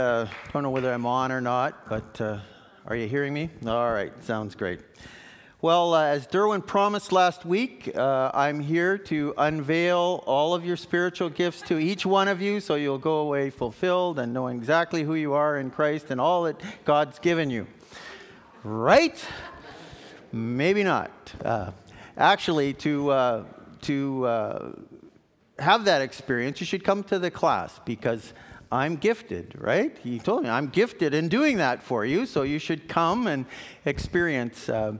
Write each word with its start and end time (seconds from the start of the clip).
Uh, 0.00 0.26
don't 0.54 0.62
know 0.62 0.70
whether 0.70 0.90
I'm 0.90 1.04
on 1.04 1.30
or 1.30 1.42
not, 1.42 1.86
but 1.86 2.18
uh, 2.22 2.38
are 2.86 2.96
you 2.96 3.06
hearing 3.06 3.34
me? 3.34 3.50
All 3.66 3.92
right, 3.92 4.10
sounds 4.24 4.54
great. 4.54 4.80
Well, 5.60 5.92
uh, 5.92 6.04
as 6.04 6.26
Derwin 6.26 6.66
promised 6.66 7.12
last 7.12 7.44
week, 7.44 7.94
uh, 7.94 8.30
I'm 8.32 8.60
here 8.60 8.96
to 8.96 9.34
unveil 9.36 10.24
all 10.24 10.54
of 10.54 10.64
your 10.64 10.78
spiritual 10.78 11.28
gifts 11.28 11.60
to 11.68 11.78
each 11.78 12.06
one 12.06 12.28
of 12.28 12.40
you 12.40 12.60
so 12.60 12.76
you'll 12.76 12.96
go 12.96 13.18
away 13.18 13.50
fulfilled 13.50 14.18
and 14.18 14.32
knowing 14.32 14.56
exactly 14.56 15.02
who 15.02 15.14
you 15.14 15.34
are 15.34 15.58
in 15.58 15.70
Christ 15.70 16.06
and 16.10 16.18
all 16.18 16.44
that 16.44 16.58
God's 16.86 17.18
given 17.18 17.50
you. 17.50 17.66
Right? 18.64 19.22
Maybe 20.32 20.82
not. 20.82 21.10
Uh, 21.44 21.72
actually, 22.16 22.72
to, 22.72 23.10
uh, 23.10 23.44
to 23.82 24.24
have 25.58 25.84
that 25.84 26.00
experience, 26.00 26.58
you 26.58 26.64
should 26.64 26.84
come 26.84 27.04
to 27.04 27.18
the 27.18 27.30
class 27.30 27.78
because 27.84 28.32
I'm 28.72 28.96
gifted, 28.96 29.54
right? 29.58 29.96
He 30.02 30.20
told 30.20 30.44
me, 30.44 30.48
I'm 30.48 30.68
gifted 30.68 31.12
in 31.12 31.28
doing 31.28 31.56
that 31.56 31.82
for 31.82 32.04
you, 32.04 32.24
so 32.24 32.42
you 32.42 32.60
should 32.60 32.88
come 32.88 33.26
and 33.26 33.46
experience 33.84 34.68
uh, 34.68 34.92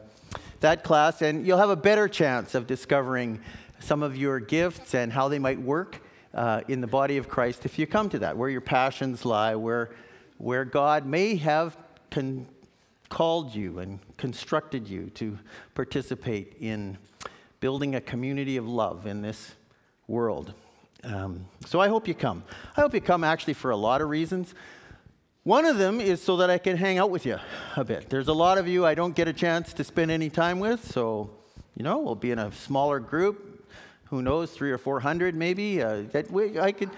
that 0.59 0.83
class, 0.83 1.23
and 1.23 1.47
you'll 1.47 1.59
have 1.59 1.71
a 1.71 1.77
better 1.77 2.09
chance 2.09 2.57
of 2.57 2.67
discovering 2.67 3.41
some 3.79 4.03
of 4.03 4.17
your 4.17 4.41
gifts 4.41 4.95
and 4.95 5.13
how 5.13 5.29
they 5.29 5.39
might 5.39 5.61
work 5.61 6.03
uh, 6.35 6.63
in 6.69 6.81
the 6.81 6.87
body 6.87 7.17
of 7.17 7.29
Christ 7.29 7.65
if 7.65 7.79
you 7.79 7.87
come 7.87 8.09
to 8.11 8.19
that, 8.19 8.37
where 8.37 8.49
your 8.49 8.61
passions 8.61 9.25
lie, 9.25 9.55
where, 9.55 9.91
where 10.39 10.65
God 10.65 11.07
may 11.07 11.37
have 11.37 11.77
con- 12.11 12.47
called 13.09 13.55
you 13.55 13.79
and 13.79 14.01
constructed 14.17 14.89
you 14.89 15.11
to 15.11 15.39
participate 15.75 16.57
in 16.61 16.99
building 17.61 17.95
a 17.95 18.01
community 18.01 18.57
of 18.57 18.67
love 18.67 19.07
in 19.07 19.23
this 19.23 19.53
world. 20.09 20.55
Um, 21.03 21.47
so 21.65 21.81
I 21.81 21.89
hope 21.89 22.07
you 22.07 22.15
come. 22.15 22.43
I 22.77 22.83
hope 22.83 22.95
you 22.95 23.01
come 23.01 23.25
actually 23.25 23.55
for 23.55 23.71
a 23.71 23.77
lot 23.77 24.03
of 24.03 24.09
reasons. 24.09 24.55
One 25.45 25.65
of 25.65 25.79
them 25.79 26.01
is 26.01 26.23
so 26.23 26.37
that 26.39 26.51
I 26.51 26.59
can 26.59 26.77
hang 26.77 26.99
out 26.99 27.11
with 27.11 27.25
you 27.25 27.39
a 27.77 27.85
bit. 27.85 28.11
There's 28.11 28.29
a 28.29 28.35
lot 28.35 28.59
of 28.59 28.69
you 28.69 28.85
I 28.85 28.95
don't 28.95 29.15
get 29.15 29.27
a 29.27 29.33
chance 29.33 29.73
to 29.75 29.85
spend 29.85 30.11
any 30.11 30.29
time 30.29 30.61
with, 30.61 30.85
so 30.93 31.31
you 31.75 31.83
know 31.83 31.99
we'll 32.01 32.15
be 32.15 32.31
in 32.31 32.39
a 32.39 32.53
smaller 32.53 33.01
group. 33.01 33.65
Who 34.07 34.21
knows, 34.21 34.51
three 34.51 34.71
or 34.71 34.79
four 34.79 35.01
hundred 35.01 35.35
maybe. 35.35 35.83
Uh, 35.83 36.03
that 36.13 36.31
we, 36.31 36.59
I 36.59 36.73
could, 36.73 36.91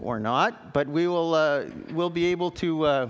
or 0.00 0.18
not, 0.18 0.72
but 0.72 0.88
we 0.88 1.06
will. 1.06 1.34
Uh, 1.34 1.64
we'll 1.92 2.08
be 2.10 2.26
able 2.26 2.50
to 2.52 2.86
uh, 2.86 3.08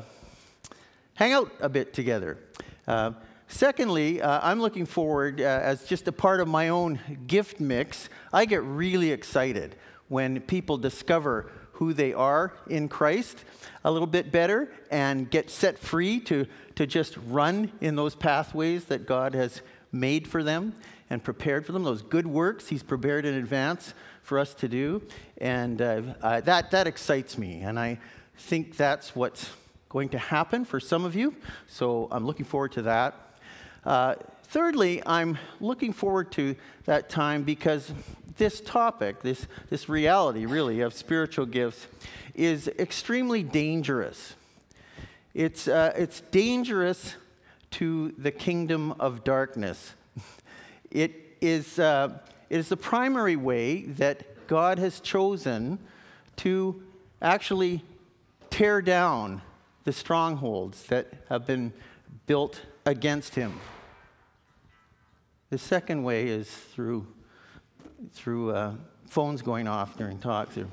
hang 1.14 1.32
out 1.32 1.52
a 1.60 1.68
bit 1.68 1.94
together. 1.94 2.38
Uh, 2.88 3.12
secondly, 3.46 4.20
uh, 4.20 4.40
I'm 4.42 4.60
looking 4.60 4.86
forward 4.86 5.40
uh, 5.40 5.44
as 5.44 5.84
just 5.84 6.08
a 6.08 6.12
part 6.12 6.40
of 6.40 6.48
my 6.48 6.70
own 6.70 6.98
gift 7.28 7.60
mix. 7.60 8.08
I 8.32 8.46
get 8.46 8.64
really 8.64 9.12
excited 9.12 9.76
when 10.12 10.38
people 10.42 10.76
discover 10.76 11.50
who 11.72 11.94
they 11.94 12.12
are 12.12 12.52
in 12.68 12.86
Christ 12.86 13.44
a 13.82 13.90
little 13.90 14.06
bit 14.06 14.30
better 14.30 14.70
and 14.90 15.30
get 15.30 15.48
set 15.48 15.78
free 15.78 16.20
to, 16.20 16.46
to 16.74 16.86
just 16.86 17.16
run 17.28 17.72
in 17.80 17.96
those 17.96 18.14
pathways 18.14 18.84
that 18.84 19.06
God 19.06 19.34
has 19.34 19.62
made 19.90 20.28
for 20.28 20.42
them 20.42 20.74
and 21.08 21.24
prepared 21.24 21.64
for 21.64 21.72
them, 21.72 21.82
those 21.82 22.02
good 22.02 22.26
works 22.26 22.68
He's 22.68 22.82
prepared 22.82 23.24
in 23.24 23.34
advance 23.36 23.94
for 24.22 24.38
us 24.38 24.52
to 24.56 24.68
do. 24.68 25.00
And 25.38 25.80
uh, 25.80 26.02
uh, 26.20 26.40
that, 26.42 26.72
that 26.72 26.86
excites 26.86 27.38
me. 27.38 27.62
And 27.62 27.80
I 27.80 27.98
think 28.36 28.76
that's 28.76 29.16
what's 29.16 29.48
going 29.88 30.10
to 30.10 30.18
happen 30.18 30.66
for 30.66 30.78
some 30.78 31.06
of 31.06 31.16
you. 31.16 31.34
So 31.68 32.06
I'm 32.10 32.26
looking 32.26 32.44
forward 32.44 32.72
to 32.72 32.82
that. 32.82 33.38
Uh, 33.82 34.16
thirdly, 34.52 35.02
I'm 35.06 35.38
looking 35.60 35.94
forward 35.94 36.30
to 36.32 36.54
that 36.84 37.08
time 37.08 37.42
because 37.42 37.90
this 38.36 38.60
topic, 38.60 39.22
this, 39.22 39.46
this 39.70 39.88
reality 39.88 40.44
really 40.44 40.82
of 40.82 40.92
spiritual 40.92 41.46
gifts, 41.46 41.86
is 42.34 42.68
extremely 42.78 43.42
dangerous. 43.42 44.34
It's, 45.32 45.68
uh, 45.68 45.94
it's 45.96 46.20
dangerous 46.30 47.16
to 47.72 48.12
the 48.18 48.30
kingdom 48.30 48.92
of 48.92 49.24
darkness. 49.24 49.94
It 50.90 51.38
is, 51.40 51.78
uh, 51.78 52.18
it 52.50 52.58
is 52.58 52.68
the 52.68 52.76
primary 52.76 53.34
way 53.34 53.84
that 53.84 54.46
God 54.46 54.78
has 54.78 55.00
chosen 55.00 55.78
to 56.36 56.82
actually 57.22 57.82
tear 58.50 58.82
down 58.82 59.40
the 59.84 59.92
strongholds 59.94 60.82
that 60.88 61.06
have 61.30 61.46
been 61.46 61.72
built 62.26 62.60
against 62.84 63.36
him. 63.36 63.58
The 65.52 65.58
second 65.58 66.02
way 66.02 66.28
is 66.28 66.48
through 66.50 67.06
through 68.14 68.52
uh, 68.52 68.72
phones 69.06 69.42
going 69.42 69.68
off 69.68 69.98
during 69.98 70.18
talks. 70.18 70.56
no, 70.56 70.66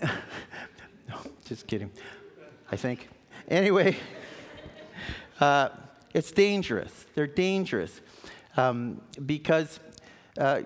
just 1.44 1.66
kidding. 1.66 1.90
I 2.72 2.76
think. 2.76 3.10
Anyway, 3.48 3.98
uh, 5.40 5.68
it's 6.14 6.32
dangerous. 6.32 7.04
They're 7.14 7.26
dangerous 7.26 8.00
um, 8.56 9.02
because 9.26 9.78
uh, 10.38 10.62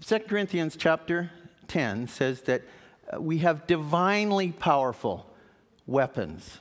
2 0.00 0.18
Corinthians 0.20 0.76
chapter 0.78 1.30
10 1.66 2.08
says 2.08 2.40
that 2.44 2.62
uh, 3.12 3.20
we 3.20 3.36
have 3.40 3.66
divinely 3.66 4.52
powerful 4.52 5.30
weapons. 5.86 6.60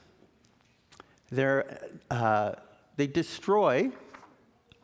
They're, 1.32 1.80
uh, 2.12 2.52
they 2.98 3.08
destroy 3.08 3.94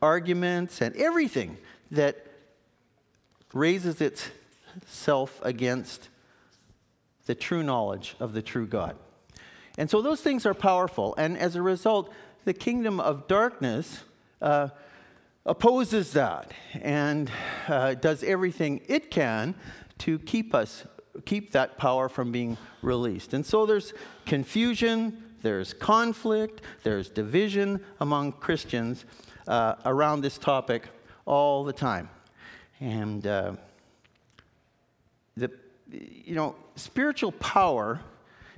arguments 0.04 0.82
and 0.82 0.94
everything 0.98 1.58
that 1.90 2.28
raises 3.54 4.02
itself 4.02 5.40
against 5.44 6.10
the 7.26 7.34
true 7.34 7.64
knowledge 7.64 8.16
of 8.20 8.34
the 8.34 8.42
true 8.42 8.68
God. 8.68 8.98
And 9.78 9.90
so 9.90 10.02
those 10.02 10.20
things 10.20 10.46
are 10.46 10.54
powerful. 10.54 11.16
And 11.18 11.38
as 11.38 11.56
a 11.56 11.62
result, 11.62 12.12
the 12.44 12.54
kingdom 12.54 13.00
of 13.00 13.30
darkness 13.30 14.04
uh, 14.42 14.70
opposes 15.46 16.12
that 16.12 16.52
and 16.82 17.32
uh, 17.70 17.94
does 17.94 18.24
everything 18.24 18.82
it 18.90 19.10
can 19.10 19.56
to 20.00 20.20
keep 20.20 20.54
us, 20.54 20.84
keep 21.24 21.54
that 21.54 21.78
power 21.78 22.10
from 22.10 22.34
being 22.34 22.58
released. 22.82 23.34
And 23.34 23.46
so 23.46 23.66
there's 23.66 23.94
confusion, 24.26 25.24
there's 25.44 25.74
conflict, 25.74 26.62
there's 26.84 27.10
division 27.10 27.80
among 28.02 28.34
Christians 28.34 29.06
uh, 29.48 29.76
around 29.86 30.22
this 30.22 30.38
topic 30.38 30.84
all 31.26 31.64
the 31.64 31.74
time. 31.74 32.10
And 32.80 33.26
uh, 33.26 33.54
the, 35.38 35.52
you 35.90 36.36
know, 36.36 36.56
spiritual 36.76 37.32
power 37.34 38.02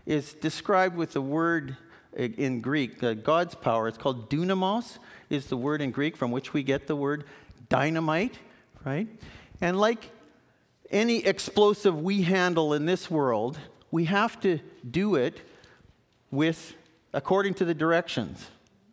is 0.05 0.33
described 0.33 0.95
with 0.95 1.13
the 1.13 1.21
word 1.21 1.77
in 2.13 2.61
Greek, 2.61 3.03
uh, 3.03 3.13
God's 3.13 3.55
power. 3.55 3.87
It's 3.87 3.97
called 3.97 4.29
dunamis, 4.29 4.97
is 5.29 5.47
the 5.47 5.57
word 5.57 5.81
in 5.81 5.91
Greek 5.91 6.15
from 6.15 6.31
which 6.31 6.53
we 6.53 6.63
get 6.63 6.87
the 6.87 6.95
word 6.95 7.25
dynamite, 7.69 8.39
right? 8.85 9.07
And 9.61 9.79
like 9.79 10.11
any 10.91 11.25
explosive 11.25 12.01
we 12.01 12.21
handle 12.21 12.73
in 12.73 12.85
this 12.85 13.09
world, 13.09 13.59
we 13.91 14.05
have 14.05 14.39
to 14.41 14.59
do 14.89 15.15
it 15.15 15.41
with 16.31 16.75
according 17.13 17.53
to 17.55 17.65
the 17.65 17.73
directions, 17.73 18.45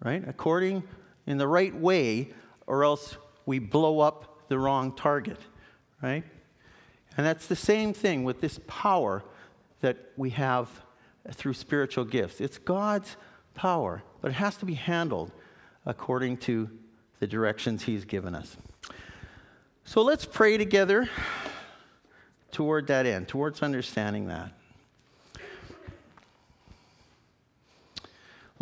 right? 0.02 0.22
According 0.26 0.82
in 1.26 1.38
the 1.38 1.48
right 1.48 1.74
way, 1.74 2.32
or 2.66 2.84
else 2.84 3.16
we 3.46 3.58
blow 3.58 4.00
up 4.00 4.48
the 4.48 4.58
wrong 4.58 4.92
target, 4.92 5.38
right? 6.02 6.24
And 7.16 7.26
that's 7.26 7.46
the 7.46 7.56
same 7.56 7.92
thing 7.92 8.24
with 8.24 8.40
this 8.40 8.60
power 8.66 9.22
that 9.80 9.98
we 10.16 10.30
have 10.30 10.68
through 11.30 11.54
spiritual 11.54 12.04
gifts. 12.04 12.40
It's 12.40 12.58
God's 12.58 13.16
power, 13.54 14.02
but 14.20 14.30
it 14.30 14.34
has 14.34 14.56
to 14.56 14.64
be 14.64 14.74
handled 14.74 15.30
according 15.84 16.38
to 16.38 16.70
the 17.20 17.26
directions 17.26 17.82
He's 17.82 18.04
given 18.04 18.34
us. 18.34 18.56
So 19.84 20.02
let's 20.02 20.24
pray 20.24 20.56
together 20.56 21.08
toward 22.50 22.86
that 22.86 23.06
end, 23.06 23.28
towards 23.28 23.62
understanding 23.62 24.28
that. 24.28 24.52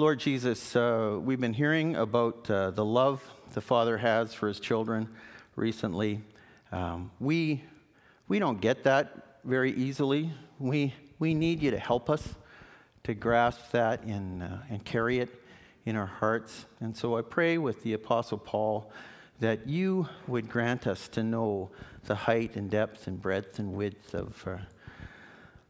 Lord 0.00 0.18
Jesus, 0.18 0.74
uh, 0.74 1.18
we've 1.22 1.42
been 1.42 1.52
hearing 1.52 1.94
about 1.94 2.48
uh, 2.48 2.70
the 2.70 2.82
love 2.82 3.22
the 3.52 3.60
Father 3.60 3.98
has 3.98 4.32
for 4.32 4.48
His 4.48 4.58
children 4.58 5.10
recently. 5.56 6.22
Um, 6.72 7.10
we, 7.20 7.62
we 8.26 8.38
don't 8.38 8.62
get 8.62 8.84
that 8.84 9.40
very 9.44 9.72
easily. 9.74 10.30
We, 10.58 10.94
we 11.18 11.34
need 11.34 11.60
you 11.60 11.70
to 11.72 11.78
help 11.78 12.08
us 12.08 12.26
to 13.04 13.12
grasp 13.12 13.72
that 13.72 14.04
and, 14.04 14.42
uh, 14.42 14.46
and 14.70 14.82
carry 14.82 15.18
it 15.18 15.28
in 15.84 15.96
our 15.96 16.06
hearts. 16.06 16.64
And 16.80 16.96
so 16.96 17.18
I 17.18 17.20
pray 17.20 17.58
with 17.58 17.82
the 17.82 17.92
Apostle 17.92 18.38
Paul 18.38 18.90
that 19.40 19.68
you 19.68 20.08
would 20.26 20.48
grant 20.48 20.86
us 20.86 21.08
to 21.08 21.22
know 21.22 21.68
the 22.06 22.14
height 22.14 22.56
and 22.56 22.70
depth 22.70 23.06
and 23.06 23.20
breadth 23.20 23.58
and 23.58 23.74
width 23.74 24.14
of, 24.14 24.48
uh, 24.48 24.56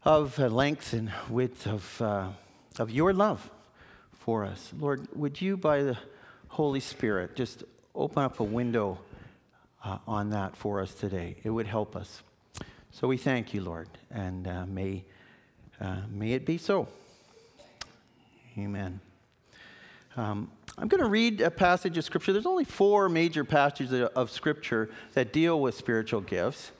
of 0.05 0.39
uh, 0.39 0.47
length 0.47 0.93
and 0.93 1.11
width 1.29 1.67
of, 1.67 2.01
uh, 2.01 2.29
of 2.79 2.91
your 2.91 3.11
love 3.11 3.51
for 4.21 4.45
us. 4.45 4.71
Lord, 4.77 5.07
would 5.15 5.41
you, 5.41 5.57
by 5.57 5.81
the 5.81 5.97
Holy 6.47 6.79
Spirit, 6.79 7.35
just 7.35 7.63
open 7.95 8.23
up 8.23 8.39
a 8.39 8.43
window 8.43 8.99
uh, 9.83 9.97
on 10.07 10.29
that 10.29 10.55
for 10.55 10.79
us 10.79 10.93
today. 10.93 11.37
It 11.43 11.49
would 11.49 11.65
help 11.65 11.95
us. 11.95 12.21
So 12.91 13.07
we 13.07 13.17
thank 13.17 13.53
you, 13.53 13.61
Lord, 13.61 13.89
and 14.11 14.47
uh, 14.47 14.65
may, 14.67 15.05
uh, 15.79 16.01
may 16.11 16.33
it 16.33 16.45
be 16.45 16.59
so. 16.59 16.87
Amen. 18.57 18.99
Um, 20.15 20.51
I'm 20.77 20.87
going 20.87 21.01
to 21.01 21.09
read 21.09 21.41
a 21.41 21.49
passage 21.49 21.97
of 21.97 22.03
Scripture. 22.03 22.31
There's 22.31 22.45
only 22.45 22.65
four 22.65 23.09
major 23.09 23.43
passages 23.43 24.07
of 24.15 24.29
Scripture 24.29 24.91
that 25.13 25.33
deal 25.33 25.59
with 25.59 25.73
spiritual 25.73 26.21
gifts. 26.21 26.71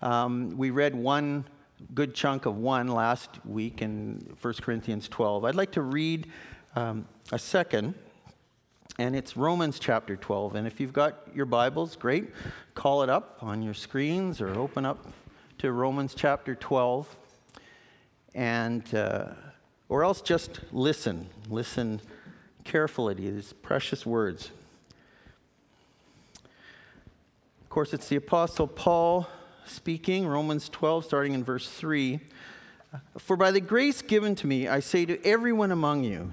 Um, 0.00 0.56
we 0.56 0.70
read 0.70 0.94
one 0.94 1.44
good 1.92 2.14
chunk 2.14 2.46
of 2.46 2.56
one 2.56 2.86
last 2.86 3.44
week 3.44 3.82
in 3.82 4.36
1 4.40 4.54
Corinthians 4.60 5.08
12. 5.08 5.44
I'd 5.44 5.56
like 5.56 5.72
to 5.72 5.82
read 5.82 6.28
um, 6.76 7.06
a 7.32 7.38
second, 7.38 7.94
and 8.98 9.14
it's 9.16 9.36
Romans 9.36 9.78
chapter 9.78 10.16
12. 10.16 10.54
And 10.54 10.66
if 10.66 10.80
you've 10.80 10.92
got 10.92 11.28
your 11.34 11.46
Bibles, 11.46 11.96
great. 11.96 12.30
Call 12.74 13.02
it 13.02 13.10
up 13.10 13.38
on 13.40 13.62
your 13.62 13.74
screens 13.74 14.40
or 14.40 14.48
open 14.54 14.84
up 14.84 15.12
to 15.58 15.72
Romans 15.72 16.14
chapter 16.14 16.54
12. 16.54 17.16
And, 18.34 18.94
uh, 18.94 19.26
or 19.88 20.04
else 20.04 20.20
just 20.20 20.60
listen. 20.72 21.28
Listen 21.48 22.00
carefully 22.64 23.14
to 23.14 23.20
these 23.20 23.52
precious 23.52 24.06
words. 24.06 24.50
Of 27.62 27.68
course, 27.68 27.92
it's 27.92 28.08
the 28.08 28.16
Apostle 28.16 28.68
Paul 28.68 29.28
speaking, 29.66 30.26
Romans 30.26 30.68
12, 30.68 31.04
starting 31.04 31.34
in 31.34 31.42
verse 31.42 31.68
3. 31.68 32.20
For 33.18 33.36
by 33.36 33.50
the 33.50 33.60
grace 33.60 34.02
given 34.02 34.36
to 34.36 34.46
me, 34.46 34.68
I 34.68 34.78
say 34.78 35.04
to 35.06 35.24
everyone 35.26 35.72
among 35.72 36.04
you, 36.04 36.32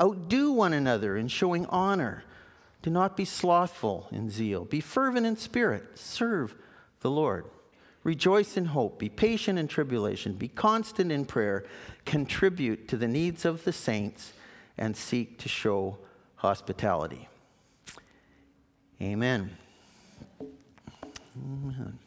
Outdo 0.00 0.52
one 0.52 0.72
another 0.72 1.16
in 1.16 1.28
showing 1.28 1.66
honor. 1.66 2.24
Do 2.82 2.90
not 2.90 3.16
be 3.16 3.24
slothful 3.24 4.08
in 4.10 4.30
zeal. 4.30 4.64
Be 4.64 4.80
fervent 4.80 5.26
in 5.26 5.36
spirit. 5.36 5.98
Serve 5.98 6.54
the 7.00 7.10
Lord. 7.10 7.46
Rejoice 8.04 8.56
in 8.56 8.66
hope. 8.66 9.00
Be 9.00 9.08
patient 9.08 9.58
in 9.58 9.66
tribulation. 9.66 10.34
Be 10.34 10.48
constant 10.48 11.10
in 11.10 11.24
prayer. 11.24 11.64
Contribute 12.04 12.86
to 12.88 12.96
the 12.96 13.08
needs 13.08 13.44
of 13.44 13.64
the 13.64 13.72
saints 13.72 14.32
and 14.78 14.96
seek 14.96 15.38
to 15.38 15.48
show 15.48 15.98
hospitality. 16.36 17.28
Amen. 19.02 19.56
Amen. 21.36 21.98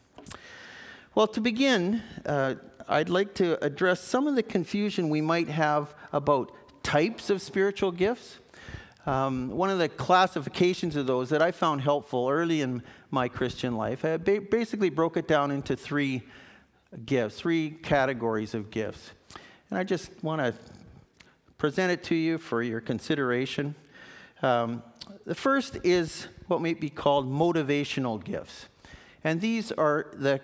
Well, 1.14 1.28
to 1.28 1.42
begin, 1.42 2.02
uh, 2.26 2.56
I'd 2.88 3.10
like 3.10 3.34
to 3.36 3.64
address 3.64 4.02
some 4.02 4.28
of 4.28 4.36
the 4.36 4.44
confusion 4.44 5.10
we 5.10 5.20
might 5.20 5.50
have 5.50 5.94
about 6.14 6.52
types 6.90 7.30
of 7.30 7.40
spiritual 7.40 7.92
gifts. 7.92 8.40
Um, 9.06 9.52
one 9.52 9.70
of 9.70 9.78
the 9.78 9.88
classifications 9.88 10.96
of 10.96 11.06
those 11.06 11.30
that 11.30 11.40
I 11.40 11.52
found 11.52 11.82
helpful 11.82 12.28
early 12.28 12.62
in 12.62 12.82
my 13.12 13.28
Christian 13.28 13.76
life, 13.76 14.04
I 14.04 14.18
basically 14.18 14.90
broke 14.90 15.16
it 15.16 15.28
down 15.28 15.52
into 15.52 15.76
three 15.76 16.24
gifts, 17.06 17.40
three 17.40 17.70
categories 17.70 18.56
of 18.56 18.72
gifts. 18.72 19.12
And 19.70 19.78
I 19.78 19.84
just 19.84 20.10
want 20.24 20.42
to 20.42 20.56
present 21.60 21.92
it 21.92 22.04
to 22.06 22.16
you 22.16 22.40
for 22.40 22.64
your 22.64 22.82
consideration. 22.82 23.76
Um, 24.42 24.82
the 25.28 25.36
first 25.36 25.78
is 25.84 26.28
what 26.48 26.60
might 26.60 26.82
be 26.82 26.90
called 26.90 27.32
motivational 27.32 28.24
gifts. 28.24 28.68
And 29.24 29.40
these 29.40 29.72
are 29.74 30.08
the 30.14 30.42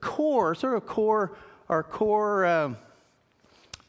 core, 0.00 0.54
sort 0.54 0.76
of 0.76 0.86
core, 0.86 1.36
our 1.68 1.82
core. 1.82 2.46
Um, 2.46 2.76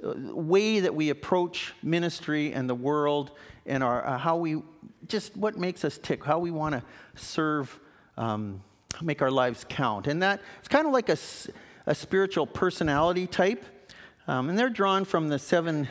way 0.02 0.80
that 0.80 0.96
we 0.96 1.10
approach 1.10 1.74
ministry 1.84 2.54
and 2.54 2.70
the 2.70 2.76
world 2.76 3.32
and 3.66 3.84
our, 3.84 4.06
uh, 4.06 4.18
how 4.18 4.38
we 4.38 4.62
just 5.08 5.36
what 5.36 5.58
makes 5.58 5.84
us 5.84 5.98
tick, 5.98 6.24
how 6.24 6.40
we 6.40 6.52
want 6.52 6.76
to 6.76 6.84
serve, 7.16 7.80
um, 8.18 8.62
make 9.02 9.22
our 9.22 9.32
lives 9.32 9.66
count. 9.68 10.08
And 10.08 10.22
that 10.24 10.42
it's 10.60 10.68
kind 10.68 10.88
of 10.88 10.94
like 10.94 11.10
a, 11.10 11.18
a 11.86 11.96
spiritual 11.96 12.48
personality 12.48 13.28
type. 13.28 13.66
Um, 14.28 14.50
and 14.50 14.58
they're 14.58 14.70
drawn 14.70 15.06
from 15.06 15.30
the 15.30 15.40
seven 15.40 15.88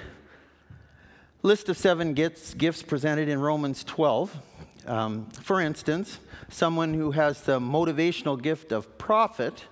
list 1.43 1.69
of 1.69 1.77
seven 1.77 2.15
gifts, 2.15 2.55
gifts 2.55 2.83
presented 2.83 3.29
in 3.29 3.41
Romans 3.41 3.85
12. 3.85 4.37
Um, 4.87 5.27
for 5.43 5.61
instance, 5.61 6.19
someone 6.49 6.95
who 6.95 7.11
has 7.13 7.43
the 7.43 7.61
motivational 7.61 8.41
gift 8.41 8.73
of 8.73 8.97
prophet 8.99 9.65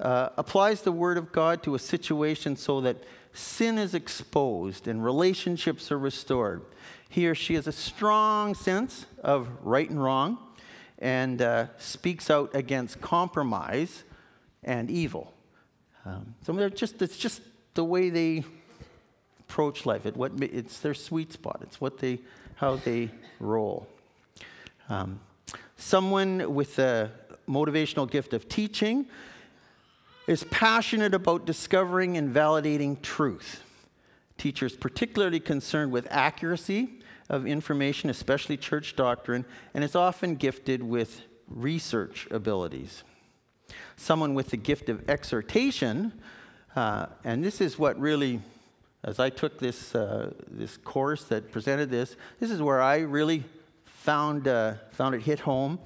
uh, 0.00 0.28
applies 0.36 0.82
the 0.82 0.92
word 0.92 1.18
of 1.18 1.32
God 1.32 1.62
to 1.64 1.74
a 1.74 1.78
situation 1.78 2.54
so 2.56 2.80
that 2.82 3.02
sin 3.38 3.78
is 3.78 3.94
exposed 3.94 4.88
and 4.88 5.04
relationships 5.04 5.92
are 5.92 5.98
restored. 5.98 6.62
He 7.08 7.26
or 7.28 7.34
she 7.34 7.54
has 7.54 7.66
a 7.66 7.72
strong 7.72 8.54
sense 8.54 9.06
of 9.22 9.48
right 9.62 9.88
and 9.88 10.02
wrong 10.02 10.38
and 10.98 11.40
uh, 11.40 11.66
speaks 11.78 12.30
out 12.30 12.54
against 12.54 13.00
compromise 13.00 14.02
and 14.64 14.90
evil. 14.90 15.32
Um, 16.04 16.34
so 16.42 16.52
they're 16.52 16.68
just, 16.68 17.00
it's 17.00 17.16
just 17.16 17.40
the 17.74 17.84
way 17.84 18.10
they 18.10 18.44
approach 19.40 19.86
life. 19.86 20.04
It, 20.04 20.16
what, 20.16 20.32
it's 20.42 20.80
their 20.80 20.94
sweet 20.94 21.32
spot. 21.32 21.60
It's 21.62 21.80
what 21.80 21.98
they, 21.98 22.18
how 22.56 22.76
they 22.76 23.10
roll. 23.38 23.86
Um, 24.88 25.20
someone 25.76 26.54
with 26.54 26.78
a 26.78 27.12
motivational 27.48 28.10
gift 28.10 28.32
of 28.34 28.48
teaching 28.48 29.06
is 30.28 30.44
passionate 30.44 31.14
about 31.14 31.46
discovering 31.46 32.18
and 32.18 32.32
validating 32.32 33.00
truth. 33.00 33.64
Teachers 34.36 34.76
particularly 34.76 35.40
concerned 35.40 35.90
with 35.90 36.06
accuracy 36.10 37.00
of 37.30 37.46
information, 37.46 38.10
especially 38.10 38.58
church 38.58 38.94
doctrine, 38.94 39.46
and 39.72 39.82
is 39.82 39.96
often 39.96 40.36
gifted 40.36 40.82
with 40.82 41.22
research 41.48 42.28
abilities. 42.30 43.02
Someone 43.96 44.34
with 44.34 44.50
the 44.50 44.58
gift 44.58 44.90
of 44.90 45.08
exhortation, 45.08 46.12
uh, 46.76 47.06
and 47.24 47.42
this 47.42 47.62
is 47.62 47.78
what 47.78 47.98
really, 47.98 48.42
as 49.02 49.18
I 49.18 49.30
took 49.30 49.58
this, 49.58 49.94
uh, 49.94 50.32
this 50.46 50.76
course 50.76 51.24
that 51.24 51.50
presented 51.50 51.88
this, 51.88 52.16
this 52.38 52.50
is 52.50 52.60
where 52.60 52.82
I 52.82 52.98
really 52.98 53.44
found, 53.86 54.46
uh, 54.46 54.74
found 54.92 55.14
it 55.14 55.22
hit 55.22 55.40
home. 55.40 55.78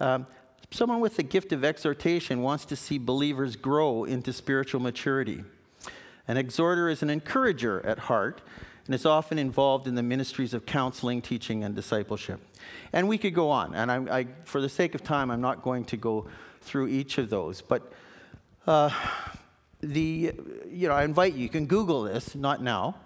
Um, 0.00 0.26
Someone 0.72 1.00
with 1.00 1.16
the 1.16 1.24
gift 1.24 1.52
of 1.52 1.64
exhortation 1.64 2.42
wants 2.42 2.64
to 2.66 2.76
see 2.76 2.96
believers 2.96 3.56
grow 3.56 4.04
into 4.04 4.32
spiritual 4.32 4.80
maturity. 4.80 5.42
An 6.28 6.36
exhorter 6.36 6.88
is 6.88 7.02
an 7.02 7.10
encourager 7.10 7.84
at 7.84 7.98
heart 7.98 8.40
and 8.86 8.94
is 8.94 9.04
often 9.04 9.36
involved 9.36 9.88
in 9.88 9.96
the 9.96 10.02
ministries 10.02 10.54
of 10.54 10.66
counseling, 10.66 11.22
teaching, 11.22 11.64
and 11.64 11.74
discipleship. 11.74 12.40
And 12.92 13.08
we 13.08 13.18
could 13.18 13.34
go 13.34 13.50
on. 13.50 13.74
And 13.74 13.90
I, 13.90 14.18
I 14.20 14.26
for 14.44 14.60
the 14.60 14.68
sake 14.68 14.94
of 14.94 15.02
time, 15.02 15.30
I'm 15.32 15.40
not 15.40 15.62
going 15.62 15.84
to 15.86 15.96
go 15.96 16.28
through 16.60 16.86
each 16.86 17.18
of 17.18 17.30
those. 17.30 17.62
But 17.62 17.92
uh, 18.68 18.90
the, 19.80 20.32
you 20.70 20.86
know, 20.88 20.94
I 20.94 21.02
invite 21.02 21.34
you, 21.34 21.40
you 21.40 21.48
can 21.48 21.66
Google 21.66 22.04
this, 22.04 22.36
not 22.36 22.62
now 22.62 22.96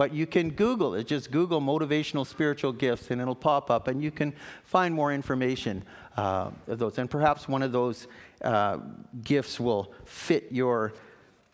but 0.00 0.14
you 0.14 0.26
can 0.26 0.48
Google 0.48 0.94
it. 0.94 1.06
Just 1.06 1.30
Google 1.30 1.60
motivational 1.60 2.26
spiritual 2.26 2.72
gifts 2.72 3.10
and 3.10 3.20
it'll 3.20 3.34
pop 3.34 3.70
up 3.70 3.86
and 3.86 4.02
you 4.02 4.10
can 4.10 4.32
find 4.64 4.94
more 4.94 5.12
information 5.12 5.82
uh, 6.16 6.50
of 6.68 6.78
those. 6.78 6.96
And 6.96 7.10
perhaps 7.10 7.46
one 7.46 7.62
of 7.62 7.70
those 7.70 8.06
uh, 8.42 8.78
gifts 9.22 9.60
will 9.60 9.92
fit 10.06 10.46
your 10.50 10.94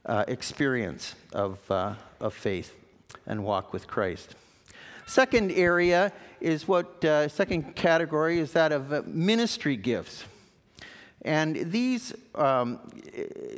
uh, 0.05 0.27
experience 0.29 1.17
of, 1.33 1.59
uh, 1.73 1.95
of 2.21 2.35
faith 2.35 2.73
and 3.27 3.43
walk 3.43 3.73
with 3.73 3.89
Christ. 3.89 4.37
Second 5.09 5.51
area 5.51 6.13
is 6.41 6.69
what, 6.69 7.05
uh, 7.05 7.27
second 7.27 7.75
category 7.75 8.39
is 8.39 8.53
that 8.53 8.71
of 8.71 8.93
uh, 8.93 9.03
ministry 9.07 9.77
gifts. 9.77 10.23
And 11.23 11.73
these 11.73 12.15
um, 12.37 12.79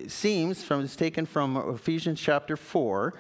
seems 0.07 0.65
from, 0.65 0.81
it's 0.81 0.97
taken 0.97 1.27
from 1.27 1.59
Ephesians 1.75 2.19
chapter 2.19 2.57
4, 2.57 3.13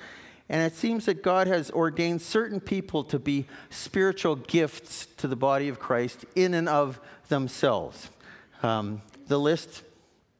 And 0.48 0.62
it 0.62 0.74
seems 0.74 1.04
that 1.06 1.22
God 1.22 1.46
has 1.46 1.70
ordained 1.70 2.22
certain 2.22 2.60
people 2.60 3.04
to 3.04 3.18
be 3.18 3.46
spiritual 3.70 4.36
gifts 4.36 5.06
to 5.18 5.28
the 5.28 5.36
body 5.36 5.68
of 5.68 5.78
Christ 5.78 6.24
in 6.34 6.54
and 6.54 6.68
of 6.68 6.98
themselves. 7.28 8.08
Um, 8.62 9.02
the 9.26 9.38
list 9.38 9.82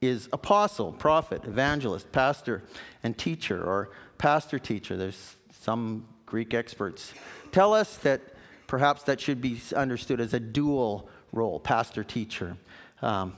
is 0.00 0.28
apostle, 0.32 0.92
prophet, 0.92 1.44
evangelist, 1.44 2.10
pastor, 2.12 2.62
and 3.02 3.18
teacher, 3.18 3.62
or 3.62 3.90
pastor 4.16 4.58
teacher. 4.58 4.96
There's 4.96 5.36
some 5.52 6.06
Greek 6.24 6.54
experts 6.54 7.12
tell 7.52 7.74
us 7.74 7.96
that 7.98 8.20
perhaps 8.66 9.02
that 9.04 9.20
should 9.20 9.40
be 9.40 9.60
understood 9.74 10.20
as 10.20 10.34
a 10.34 10.40
dual 10.40 11.08
role, 11.32 11.58
pastor 11.58 12.04
teacher. 12.04 12.56
Um, 13.02 13.36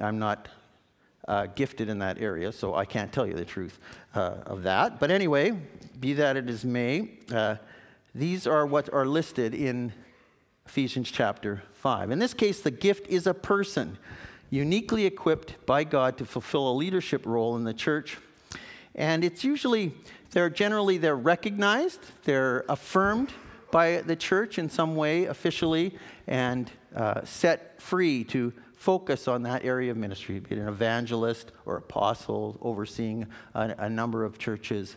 I'm 0.00 0.18
not 0.18 0.48
uh, 1.28 1.46
gifted 1.54 1.88
in 1.88 1.98
that 1.98 2.18
area, 2.18 2.50
so 2.50 2.74
I 2.74 2.86
can't 2.86 3.12
tell 3.12 3.26
you 3.26 3.34
the 3.34 3.44
truth 3.44 3.78
uh, 4.14 4.38
of 4.46 4.62
that. 4.62 4.98
But 4.98 5.10
anyway, 5.10 5.52
be 6.00 6.14
that 6.14 6.36
it 6.36 6.48
as 6.48 6.64
may, 6.64 7.10
uh, 7.32 7.56
these 8.14 8.46
are 8.46 8.66
what 8.66 8.92
are 8.92 9.04
listed 9.04 9.54
in 9.54 9.92
Ephesians 10.66 11.10
chapter 11.10 11.62
5. 11.74 12.10
In 12.10 12.18
this 12.18 12.34
case, 12.34 12.62
the 12.62 12.70
gift 12.70 13.06
is 13.08 13.26
a 13.26 13.34
person 13.34 13.98
uniquely 14.50 15.04
equipped 15.04 15.54
by 15.66 15.84
God 15.84 16.16
to 16.16 16.24
fulfill 16.24 16.70
a 16.70 16.74
leadership 16.74 17.26
role 17.26 17.56
in 17.56 17.64
the 17.64 17.74
church. 17.74 18.16
And 18.94 19.22
it's 19.22 19.44
usually, 19.44 19.94
they're 20.30 20.50
generally, 20.50 20.96
they're 20.96 21.14
recognized, 21.14 22.00
they're 22.24 22.64
affirmed 22.70 23.32
by 23.70 24.00
the 24.00 24.16
church 24.16 24.58
in 24.58 24.70
some 24.70 24.96
way 24.96 25.26
officially, 25.26 25.94
and 26.26 26.70
uh, 26.96 27.22
set 27.24 27.80
free 27.80 28.24
to 28.24 28.54
focus 28.78 29.26
on 29.26 29.42
that 29.42 29.64
area 29.64 29.90
of 29.90 29.96
ministry, 29.96 30.38
be 30.38 30.54
it 30.54 30.58
an 30.58 30.68
evangelist 30.68 31.50
or 31.66 31.76
apostle 31.76 32.56
overseeing 32.62 33.26
a, 33.52 33.74
a 33.76 33.90
number 33.90 34.24
of 34.24 34.38
churches, 34.38 34.94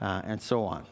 uh, 0.00 0.22
and 0.24 0.40
so 0.40 0.64
on. 0.64 0.86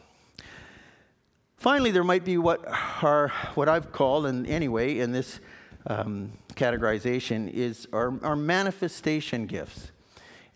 Finally, 1.55 1.91
there 1.91 2.03
might 2.03 2.25
be 2.25 2.37
what 2.37 2.61
are 3.01 3.29
what 3.55 3.69
I've 3.69 3.93
called, 3.93 4.25
and 4.25 4.45
anyway, 4.47 4.99
in 4.99 5.13
this 5.13 5.39
um, 5.87 6.33
categorization, 6.55 7.49
is 7.53 7.87
our, 7.93 8.13
our, 8.21 8.35
manifestation 8.35 9.45
gifts, 9.45 9.91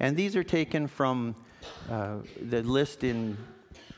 and 0.02 0.18
these 0.18 0.36
are 0.36 0.44
taken 0.44 0.86
from 0.86 1.34
uh, 1.90 2.18
the 2.42 2.62
list 2.62 3.06
in 3.06 3.38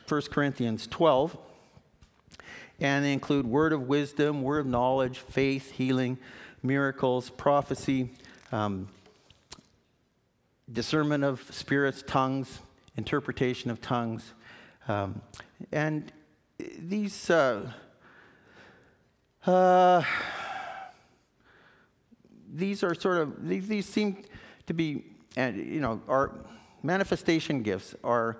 1 0.08 0.22
Corinthians 0.30 0.86
12, 0.86 1.36
and 2.78 3.04
they 3.04 3.12
include 3.12 3.44
word 3.44 3.72
of 3.72 3.88
wisdom, 3.88 4.42
word 4.42 4.60
of 4.60 4.66
knowledge, 4.66 5.18
faith, 5.18 5.72
healing, 5.72 6.16
miracles, 6.62 7.30
prophecy, 7.30 8.10
um, 8.52 8.88
discernment 10.72 11.24
of 11.24 11.42
spirits, 11.52 12.02
tongues, 12.06 12.60
interpretation 12.96 13.70
of 13.70 13.80
tongues. 13.80 14.32
Um, 14.88 15.20
and 15.72 16.12
these, 16.78 17.30
uh, 17.30 17.70
uh, 19.46 20.02
these 22.52 22.82
are 22.82 22.94
sort 22.94 23.18
of, 23.18 23.48
these, 23.48 23.68
these 23.68 23.86
seem 23.86 24.24
to 24.66 24.74
be, 24.74 25.04
and 25.36 25.56
you 25.56 25.80
know, 25.80 26.00
our 26.08 26.32
manifestation 26.82 27.62
gifts 27.62 27.94
are 28.02 28.38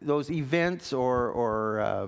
those 0.00 0.30
events 0.30 0.92
or, 0.92 1.28
or, 1.28 1.80
uh, 1.80 2.06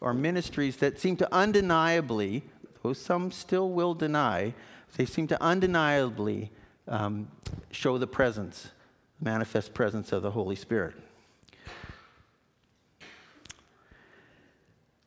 or 0.00 0.14
ministries 0.14 0.76
that 0.76 1.00
seem 1.00 1.16
to 1.16 1.34
undeniably 1.34 2.42
though 2.84 2.92
some 2.92 3.32
still 3.32 3.70
will 3.70 3.94
deny, 3.94 4.52
they 4.96 5.06
seem 5.06 5.26
to 5.26 5.42
undeniably 5.42 6.50
um, 6.86 7.28
show 7.70 7.96
the 7.96 8.06
presence, 8.06 8.68
manifest 9.20 9.72
presence 9.72 10.12
of 10.12 10.22
the 10.22 10.30
Holy 10.30 10.54
Spirit. 10.54 10.94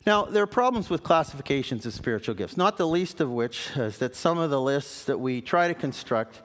Now, 0.04 0.24
there 0.24 0.42
are 0.42 0.48
problems 0.48 0.90
with 0.90 1.04
classifications 1.04 1.86
of 1.86 1.94
spiritual 1.94 2.34
gifts, 2.34 2.56
not 2.56 2.78
the 2.78 2.86
least 2.86 3.20
of 3.20 3.30
which 3.30 3.70
is 3.76 3.98
that 3.98 4.16
some 4.16 4.38
of 4.38 4.50
the 4.50 4.60
lists 4.60 5.04
that 5.04 5.20
we 5.20 5.40
try 5.40 5.68
to 5.68 5.74
construct, 5.74 6.42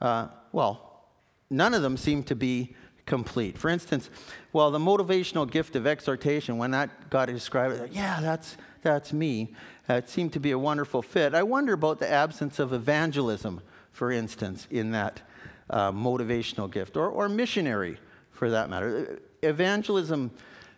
uh, 0.00 0.28
well, 0.52 1.02
none 1.50 1.74
of 1.74 1.82
them 1.82 1.96
seem 1.96 2.22
to 2.24 2.36
be 2.36 2.76
complete. 3.06 3.58
For 3.58 3.70
instance, 3.70 4.08
well, 4.52 4.70
the 4.70 4.78
motivational 4.78 5.50
gift 5.50 5.74
of 5.74 5.84
exhortation, 5.84 6.58
when 6.58 6.70
that 6.70 7.10
got 7.10 7.26
described, 7.26 7.92
yeah, 7.92 8.20
that's, 8.20 8.56
that's 8.82 9.12
me. 9.12 9.54
Uh, 9.88 9.94
it 9.94 10.08
seemed 10.08 10.32
to 10.34 10.40
be 10.40 10.50
a 10.50 10.58
wonderful 10.58 11.02
fit. 11.02 11.34
I 11.34 11.42
wonder 11.42 11.72
about 11.72 11.98
the 11.98 12.10
absence 12.10 12.58
of 12.58 12.72
evangelism, 12.72 13.60
for 13.92 14.10
instance, 14.10 14.66
in 14.70 14.92
that 14.92 15.22
uh, 15.68 15.92
motivational 15.92 16.70
gift, 16.70 16.96
or, 16.96 17.08
or 17.08 17.28
missionary, 17.28 17.98
for 18.30 18.50
that 18.50 18.70
matter. 18.70 19.20
Evangelism, 19.42 20.30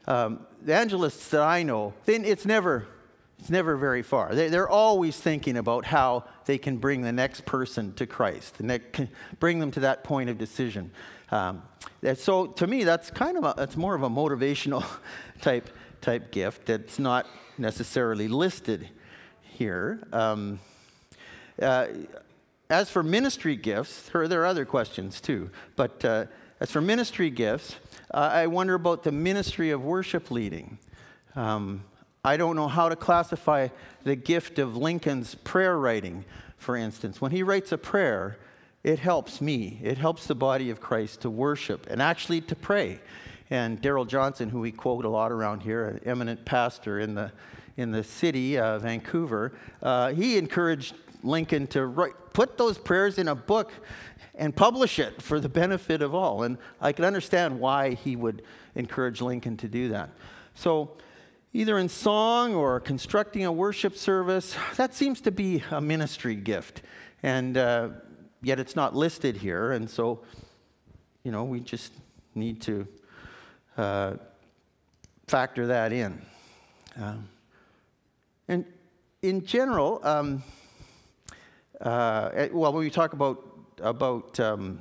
um, 0.06 0.46
evangelists 0.62 1.28
that 1.28 1.42
I 1.42 1.62
know, 1.62 1.94
then 2.04 2.24
it's 2.24 2.46
never 2.46 2.86
it's 3.42 3.50
never 3.50 3.76
very 3.76 4.02
far. 4.02 4.36
They're 4.36 4.68
always 4.68 5.18
thinking 5.18 5.56
about 5.56 5.84
how 5.84 6.26
they 6.44 6.58
can 6.58 6.76
bring 6.76 7.02
the 7.02 7.10
next 7.10 7.44
person 7.44 7.92
to 7.94 8.06
Christ, 8.06 8.60
and 8.60 8.80
bring 9.40 9.58
them 9.58 9.72
to 9.72 9.80
that 9.80 10.04
point 10.04 10.30
of 10.30 10.38
decision. 10.38 10.92
Um, 11.32 11.64
so 12.14 12.46
to 12.46 12.68
me, 12.68 12.84
that's 12.84 13.10
kind 13.10 13.36
of 13.36 13.44
a, 13.44 13.54
that's 13.56 13.76
more 13.76 13.96
of 13.96 14.04
a 14.04 14.08
motivational 14.08 14.86
type 15.40 15.70
type 16.00 16.30
gift. 16.30 16.66
That's 16.66 17.00
not 17.00 17.26
necessarily 17.62 18.28
listed 18.28 18.90
here. 19.42 20.00
Um, 20.12 20.60
uh, 21.60 21.86
as 22.68 22.90
for 22.90 23.02
ministry 23.02 23.56
gifts, 23.56 24.10
there, 24.12 24.42
are 24.42 24.46
other 24.46 24.64
questions 24.64 25.20
too. 25.20 25.50
But 25.76 26.04
uh, 26.04 26.26
as 26.60 26.70
for 26.70 26.80
ministry 26.80 27.30
gifts, 27.30 27.76
uh, 28.12 28.30
I 28.32 28.46
wonder 28.46 28.74
about 28.74 29.04
the 29.04 29.12
ministry 29.12 29.70
of 29.70 29.84
worship 29.84 30.30
leading. 30.30 30.78
Um, 31.36 31.84
I 32.24 32.36
don't 32.36 32.56
know 32.56 32.68
how 32.68 32.88
to 32.88 32.96
classify 32.96 33.68
the 34.04 34.16
gift 34.16 34.58
of 34.58 34.76
Lincoln's 34.76 35.34
prayer 35.34 35.78
writing, 35.78 36.24
for 36.56 36.76
instance. 36.76 37.20
When 37.20 37.32
he 37.32 37.42
writes 37.42 37.72
a 37.72 37.78
prayer, 37.78 38.38
it 38.84 38.98
helps 38.98 39.40
me, 39.40 39.80
it 39.82 39.98
helps 39.98 40.26
the 40.26 40.34
body 40.34 40.70
of 40.70 40.80
Christ 40.80 41.22
to 41.22 41.30
worship 41.30 41.86
and 41.88 42.02
actually 42.02 42.40
to 42.42 42.56
pray. 42.56 43.00
And 43.52 43.82
Darrell 43.82 44.06
Johnson, 44.06 44.48
who 44.48 44.60
we 44.60 44.72
quote 44.72 45.04
a 45.04 45.10
lot 45.10 45.30
around 45.30 45.62
here, 45.62 45.84
an 45.84 46.00
eminent 46.06 46.42
pastor 46.46 47.00
in 47.00 47.14
the 47.14 47.30
in 47.76 47.90
the 47.90 48.02
city, 48.02 48.58
of 48.58 48.80
Vancouver, 48.80 49.52
uh, 49.82 50.14
he 50.14 50.38
encouraged 50.38 50.94
Lincoln 51.22 51.66
to 51.66 51.84
write, 51.84 52.14
put 52.32 52.56
those 52.56 52.78
prayers 52.78 53.18
in 53.18 53.28
a 53.28 53.34
book 53.34 53.70
and 54.34 54.56
publish 54.56 54.98
it 54.98 55.20
for 55.20 55.38
the 55.38 55.50
benefit 55.50 56.00
of 56.00 56.14
all. 56.14 56.44
And 56.44 56.56
I 56.80 56.92
can 56.92 57.04
understand 57.04 57.60
why 57.60 57.92
he 57.92 58.16
would 58.16 58.42
encourage 58.74 59.20
Lincoln 59.20 59.58
to 59.58 59.68
do 59.68 59.90
that. 59.90 60.08
So, 60.54 60.96
either 61.52 61.76
in 61.76 61.90
song 61.90 62.54
or 62.54 62.80
constructing 62.80 63.44
a 63.44 63.52
worship 63.52 63.98
service, 63.98 64.56
that 64.76 64.94
seems 64.94 65.20
to 65.20 65.30
be 65.30 65.62
a 65.70 65.80
ministry 65.82 66.36
gift. 66.36 66.80
And 67.22 67.58
uh, 67.58 67.90
yet 68.40 68.58
it's 68.58 68.76
not 68.76 68.96
listed 68.96 69.36
here. 69.36 69.72
And 69.72 69.90
so, 69.90 70.22
you 71.22 71.30
know, 71.30 71.44
we 71.44 71.60
just 71.60 71.92
need 72.34 72.62
to 72.62 72.88
uh, 73.76 74.14
factor 75.26 75.66
that 75.68 75.92
in. 75.92 76.20
Um, 76.96 77.28
and 78.48 78.64
in 79.22 79.44
general, 79.44 80.00
um, 80.02 80.42
uh, 81.80 82.48
well, 82.52 82.72
when 82.72 82.84
we 82.84 82.90
talk 82.90 83.12
about, 83.12 83.42
about 83.80 84.38
um, 84.40 84.80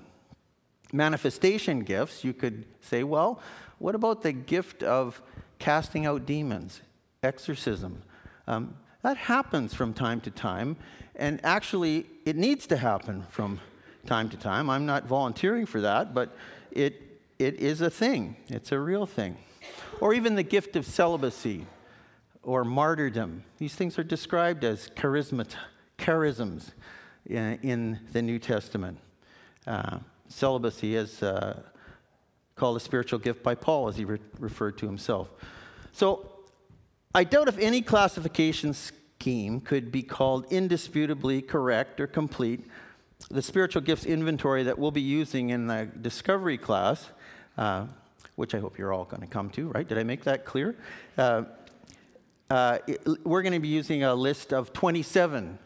manifestation 0.91 1.81
gifts, 1.81 2.23
you 2.23 2.33
could 2.33 2.65
say, 2.81 3.03
well, 3.03 3.39
what 3.79 3.95
about 3.95 4.21
the 4.21 4.31
gift 4.31 4.83
of 4.83 5.21
casting 5.57 6.05
out 6.05 6.25
demons, 6.25 6.81
exorcism? 7.23 8.03
Um, 8.47 8.75
that 9.03 9.17
happens 9.17 9.73
from 9.73 9.93
time 9.93 10.21
to 10.21 10.31
time, 10.31 10.75
and 11.15 11.39
actually, 11.43 12.05
it 12.25 12.35
needs 12.35 12.67
to 12.67 12.77
happen 12.77 13.23
from 13.29 13.59
time 14.05 14.29
to 14.29 14.37
time. 14.37 14.69
I'm 14.69 14.85
not 14.85 15.05
volunteering 15.05 15.65
for 15.65 15.81
that, 15.81 16.13
but 16.13 16.35
it, 16.71 17.01
it 17.41 17.59
is 17.59 17.81
a 17.81 17.89
thing, 17.89 18.35
it's 18.49 18.71
a 18.71 18.79
real 18.79 19.05
thing. 19.05 19.35
Or 19.99 20.13
even 20.13 20.35
the 20.35 20.43
gift 20.43 20.75
of 20.75 20.85
celibacy 20.85 21.65
or 22.43 22.63
martyrdom. 22.63 23.43
These 23.57 23.75
things 23.75 23.97
are 23.97 24.03
described 24.03 24.63
as 24.63 24.89
charismat, 24.95 25.55
charisms 25.97 26.71
in, 27.25 27.59
in 27.63 27.99
the 28.11 28.21
New 28.21 28.37
Testament. 28.37 28.99
Uh, 29.65 29.99
celibacy 30.27 30.95
is 30.95 31.23
uh, 31.23 31.61
called 32.55 32.77
a 32.77 32.79
spiritual 32.79 33.19
gift 33.19 33.41
by 33.41 33.55
Paul, 33.55 33.87
as 33.87 33.97
he 33.97 34.05
re- 34.05 34.19
referred 34.39 34.77
to 34.77 34.85
himself. 34.85 35.29
So 35.91 36.31
I 37.13 37.23
doubt 37.23 37.47
if 37.47 37.57
any 37.57 37.81
classification 37.81 38.73
scheme 38.73 39.61
could 39.61 39.91
be 39.91 40.03
called 40.03 40.45
indisputably 40.51 41.41
correct 41.41 41.99
or 41.99 42.07
complete. 42.07 42.65
The 43.29 43.41
spiritual 43.41 43.81
gifts 43.81 44.05
inventory 44.05 44.63
that 44.63 44.77
we'll 44.77 44.91
be 44.91 45.01
using 45.01 45.49
in 45.49 45.67
the 45.67 45.87
discovery 46.01 46.57
class, 46.57 47.09
uh, 47.57 47.85
which 48.35 48.55
I 48.55 48.59
hope 48.59 48.77
you're 48.77 48.91
all 48.91 49.05
going 49.05 49.21
to 49.21 49.27
come 49.27 49.49
to, 49.51 49.69
right? 49.69 49.87
Did 49.87 49.97
I 49.97 50.03
make 50.03 50.23
that 50.23 50.45
clear? 50.45 50.75
Uh, 51.17 51.43
uh, 52.49 52.79
we're 53.23 53.41
going 53.41 53.53
to 53.53 53.59
be 53.59 53.69
using 53.69 54.03
a 54.03 54.13
list 54.13 54.51
of 54.51 54.73
27 54.73 55.57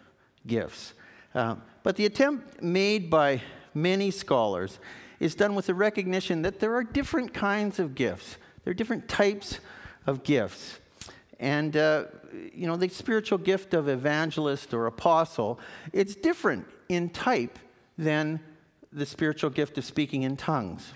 gifts. 0.46 0.94
Uh, 1.34 1.56
but 1.84 1.96
the 1.96 2.06
attempt 2.06 2.62
made 2.62 3.10
by 3.10 3.42
many 3.74 4.12
scholars 4.12 4.80
is 5.20 5.34
done 5.34 5.56
with 5.56 5.66
the 5.66 5.74
recognition 5.74 6.44
that 6.44 6.60
there 6.60 6.76
are 6.76 6.84
different 6.84 7.34
kinds 7.34 7.80
of 7.80 7.96
gifts 7.96 8.38
there 8.66 8.72
are 8.72 8.76
different 8.76 9.08
types 9.08 9.60
of 10.06 10.24
gifts. 10.24 10.80
And, 11.40 11.78
uh, 11.78 12.06
you 12.54 12.68
know, 12.68 12.76
the 12.76 12.90
spiritual 12.90 13.38
gift 13.38 13.74
of 13.74 13.88
evangelist 13.88 14.74
or 14.74 14.88
apostle, 14.88 15.60
it's 15.94 16.16
different 16.16 16.66
in 16.90 17.10
type 17.10 17.58
than 17.98 18.40
the 18.92 19.06
spiritual 19.06 19.50
gift 19.50 19.78
of 19.78 19.86
speaking 19.86 20.24
in 20.24 20.38
tongues. 20.38 20.94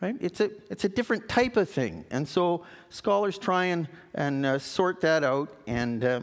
Right? 0.00 0.16
It's 0.20 0.40
a, 0.40 0.50
it's 0.70 0.84
a 0.84 0.88
different 0.88 1.28
type 1.28 1.56
of 1.56 1.68
thing. 1.68 2.04
And 2.10 2.28
so 2.28 2.64
scholars 2.88 3.36
try 3.36 3.66
and, 3.66 3.88
and 4.14 4.46
uh, 4.46 4.58
sort 4.58 5.00
that 5.00 5.24
out, 5.24 5.52
and 5.66 6.04
uh, 6.04 6.20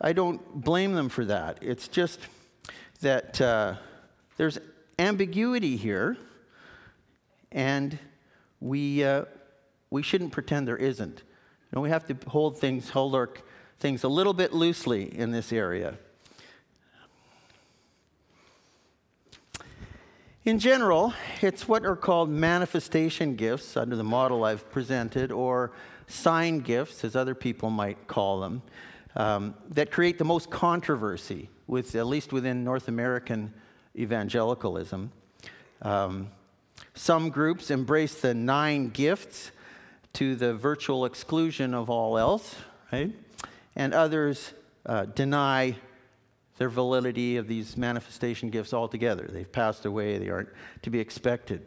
I 0.00 0.12
don't 0.12 0.40
blame 0.54 0.92
them 0.92 1.08
for 1.08 1.24
that. 1.26 1.58
It's 1.60 1.86
just 1.86 2.18
that 3.00 3.40
uh, 3.40 3.74
there's 4.36 4.58
ambiguity 4.98 5.76
here, 5.76 6.16
and 7.52 7.96
we, 8.60 9.04
uh, 9.04 9.26
we 9.90 10.02
shouldn't 10.02 10.32
pretend 10.32 10.66
there 10.66 10.76
isn't. 10.76 11.18
You 11.18 11.76
know, 11.76 11.80
we 11.80 11.90
have 11.90 12.06
to 12.06 12.16
hold 12.28 12.58
things, 12.58 12.90
hold 12.90 13.14
our 13.14 13.30
things 13.78 14.02
a 14.02 14.08
little 14.08 14.34
bit 14.34 14.52
loosely 14.52 15.16
in 15.16 15.30
this 15.30 15.52
area. 15.52 15.96
In 20.44 20.58
general, 20.58 21.14
it's 21.40 21.68
what 21.68 21.86
are 21.86 21.94
called 21.94 22.28
manifestation 22.28 23.36
gifts 23.36 23.76
under 23.76 23.94
the 23.94 24.02
model 24.02 24.42
I've 24.42 24.68
presented, 24.72 25.30
or 25.30 25.70
sign 26.08 26.58
gifts, 26.58 27.04
as 27.04 27.14
other 27.14 27.36
people 27.36 27.70
might 27.70 28.08
call 28.08 28.40
them, 28.40 28.62
um, 29.14 29.54
that 29.70 29.92
create 29.92 30.18
the 30.18 30.24
most 30.24 30.50
controversy, 30.50 31.48
with, 31.68 31.94
at 31.94 32.08
least 32.08 32.32
within 32.32 32.64
North 32.64 32.88
American 32.88 33.54
evangelicalism. 33.96 35.12
Um, 35.80 36.30
some 36.92 37.28
groups 37.28 37.70
embrace 37.70 38.20
the 38.20 38.34
nine 38.34 38.88
gifts 38.88 39.52
to 40.14 40.34
the 40.34 40.54
virtual 40.54 41.04
exclusion 41.04 41.72
of 41.72 41.88
all 41.88 42.18
else, 42.18 42.56
right? 42.92 43.14
And 43.76 43.94
others 43.94 44.54
uh, 44.86 45.04
deny 45.04 45.76
their 46.58 46.68
validity 46.68 47.36
of 47.36 47.48
these 47.48 47.76
manifestation 47.76 48.50
gifts 48.50 48.72
altogether. 48.72 49.28
They've 49.30 49.50
passed 49.50 49.84
away, 49.84 50.18
they 50.18 50.28
aren't 50.28 50.50
to 50.82 50.90
be 50.90 51.00
expected. 51.00 51.66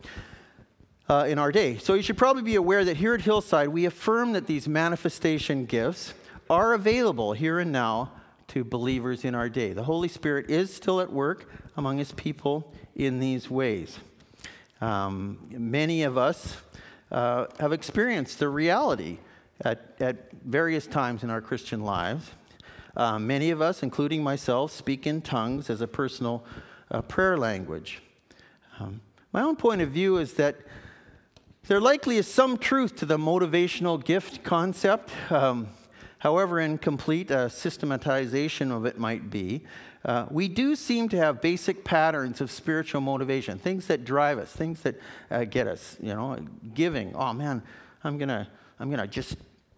Uh, 1.08 1.24
in 1.30 1.38
our 1.38 1.51
day. 1.51 1.77
So 1.77 1.94
you 1.94 2.01
should 2.01 2.18
probably 2.18 2.42
be 2.42 2.56
aware 2.56 2.84
that 2.84 2.98
here 2.98 3.13
at 3.13 3.22
Hillside, 3.22 3.68
we 3.68 3.86
affirm 3.86 4.32
that 4.32 4.48
these 4.48 4.68
manifestation 4.68 5.65
gifts 5.65 6.15
are 6.50 6.74
available 6.74 7.34
here 7.34 7.60
and 7.60 7.72
now 7.72 8.12
to 8.48 8.63
believers 8.63 9.24
in 9.24 9.36
our 9.36 9.48
day. 9.48 9.74
The 9.74 9.84
Holy 9.84 10.08
Spirit 10.08 10.50
is 10.50 10.74
still 10.74 11.00
at 11.01 11.12
work 11.12 11.48
among 11.77 12.00
His 12.00 12.12
people 12.12 12.74
in 12.96 13.20
these 13.20 13.51
ways. 13.51 14.00
Um, 14.82 15.38
many 15.51 16.01
of 16.01 16.18
us 16.18 16.58
uh, 17.12 17.48
have 17.60 17.72
experienced 17.72 18.39
the 18.39 18.50
reality 18.50 19.20
at, 19.62 19.96
at 20.00 20.32
various 20.44 20.88
times 20.88 21.24
in 21.24 21.30
our 21.30 21.42
Christian 21.42 21.82
lives 21.84 22.32
uh, 22.96 23.20
many 23.20 23.52
of 23.52 23.62
us, 23.62 23.84
including 23.84 24.24
myself, 24.24 24.72
speak 24.72 25.06
in 25.06 25.22
tongues 25.22 25.70
as 25.70 25.82
a 25.82 25.88
personal 25.88 26.44
uh, 26.92 27.02
prayer 27.02 27.38
language. 27.38 28.02
Um, 28.80 29.02
my 29.32 29.42
own 29.42 29.56
point 29.56 29.82
of 29.82 29.90
view 29.90 30.18
is 30.18 30.34
that 30.34 30.56
there 31.68 31.82
likely 31.82 32.18
is 32.18 32.28
some 32.28 32.58
truth 32.58 32.96
to 32.98 33.06
the 33.06 33.18
motivational 33.18 34.04
gift 34.04 34.44
concept, 34.44 35.12
um, 35.32 35.68
however 36.20 36.60
incomplete 36.60 37.32
a 37.32 37.50
systematization 37.50 38.72
of 38.72 38.86
it 38.86 39.00
might 39.00 39.30
be. 39.30 39.64
Uh, 40.06 40.28
we 40.30 40.48
do 40.48 40.75
seem 40.75 41.10
to 41.10 41.18
have 41.18 41.42
basic 41.42 41.84
patterns 41.84 42.40
of 42.40 42.52
spiritual 42.52 43.02
motivation, 43.02 43.58
things 43.58 43.88
that 43.88 44.06
drive 44.06 44.38
us, 44.38 44.52
things 44.52 44.82
that 44.82 44.96
uh, 45.32 45.44
get 45.44 45.68
us, 45.68 45.98
you 46.00 46.14
know, 46.14 46.38
giving. 46.75 47.16
Oh 47.16 47.34
man, 47.34 47.64
I'm 48.04 48.20
gonna, 48.20 48.48
I'm 48.80 48.92
gonna 48.92 49.08
just 49.08 49.36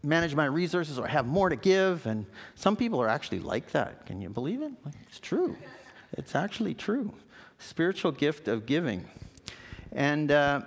manage 0.07 0.33
my 0.33 0.45
resources 0.45 0.97
or 0.97 1.07
have 1.07 1.25
more 1.25 1.49
to 1.49 1.55
give. 1.55 2.05
And 2.05 2.25
some 2.55 2.75
people 2.75 3.01
are 3.01 3.09
actually 3.09 3.39
like 3.39 3.71
that. 3.71 4.05
Can 4.05 4.21
you 4.21 4.29
believe 4.29 4.61
it? 4.61 4.71
It's 5.07 5.19
true. 5.19 5.55
It's 6.13 6.33
actually 6.33 6.73
true. 6.73 7.13
Spiritual 7.59 8.13
gift 8.13 8.47
of 8.47 8.65
giving. 8.65 9.05
And, 9.91 10.31
uh, 10.31 10.61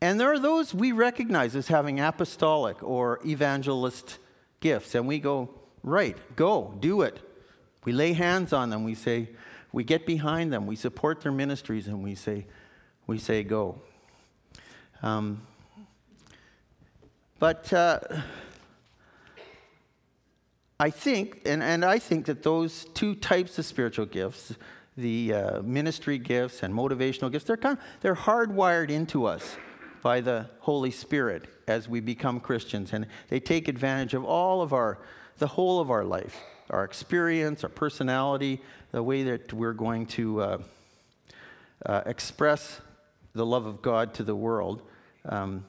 and 0.00 0.18
there 0.18 0.32
are 0.32 0.38
those 0.38 0.74
we 0.74 0.92
recognize 0.92 1.54
as 1.54 1.68
having 1.68 2.00
apostolic 2.00 2.82
or 2.82 3.20
evangelist 3.24 4.18
gifts. 4.60 4.94
And 4.94 5.06
we 5.06 5.20
go, 5.20 5.50
right, 5.82 6.16
go, 6.34 6.74
do 6.80 7.02
it. 7.02 7.20
We 7.84 7.92
lay 7.92 8.12
hands 8.14 8.52
on 8.52 8.70
them. 8.70 8.82
We 8.82 8.96
say, 8.96 9.28
we 9.72 9.84
get 9.84 10.06
behind 10.06 10.52
them. 10.52 10.66
We 10.66 10.74
support 10.74 11.20
their 11.20 11.32
ministries 11.32 11.86
and 11.86 12.02
we 12.02 12.14
say, 12.16 12.46
we 13.06 13.18
say, 13.18 13.44
go. 13.44 13.80
Um, 15.02 15.42
but 17.38 17.72
uh, 17.72 18.00
I 20.78 20.90
think, 20.90 21.40
and, 21.46 21.62
and 21.62 21.84
I 21.84 21.98
think 21.98 22.26
that 22.26 22.42
those 22.42 22.84
two 22.92 23.14
types 23.14 23.58
of 23.58 23.64
spiritual 23.64 24.04
gifts, 24.04 24.54
the 24.96 25.32
uh, 25.32 25.62
ministry 25.62 26.18
gifts 26.18 26.62
and 26.62 26.74
motivational 26.74 27.32
gifts, 27.32 27.46
they're, 27.46 27.56
kind 27.56 27.78
of, 27.78 27.84
they're 28.02 28.14
hardwired 28.14 28.90
into 28.90 29.24
us 29.24 29.56
by 30.02 30.20
the 30.20 30.50
Holy 30.60 30.90
Spirit 30.90 31.46
as 31.66 31.88
we 31.88 32.00
become 32.00 32.40
Christians. 32.40 32.92
And 32.92 33.06
they 33.28 33.40
take 33.40 33.68
advantage 33.68 34.12
of 34.12 34.24
all 34.24 34.60
of 34.60 34.74
our, 34.74 34.98
the 35.38 35.46
whole 35.46 35.80
of 35.80 35.90
our 35.90 36.04
life, 36.04 36.42
our 36.68 36.84
experience, 36.84 37.64
our 37.64 37.70
personality, 37.70 38.60
the 38.92 39.02
way 39.02 39.22
that 39.22 39.54
we're 39.54 39.72
going 39.72 40.06
to 40.06 40.40
uh, 40.42 40.58
uh, 41.86 42.02
express 42.04 42.82
the 43.34 43.46
love 43.46 43.64
of 43.64 43.80
God 43.80 44.12
to 44.14 44.22
the 44.22 44.36
world. 44.36 44.82
Um, 45.26 45.64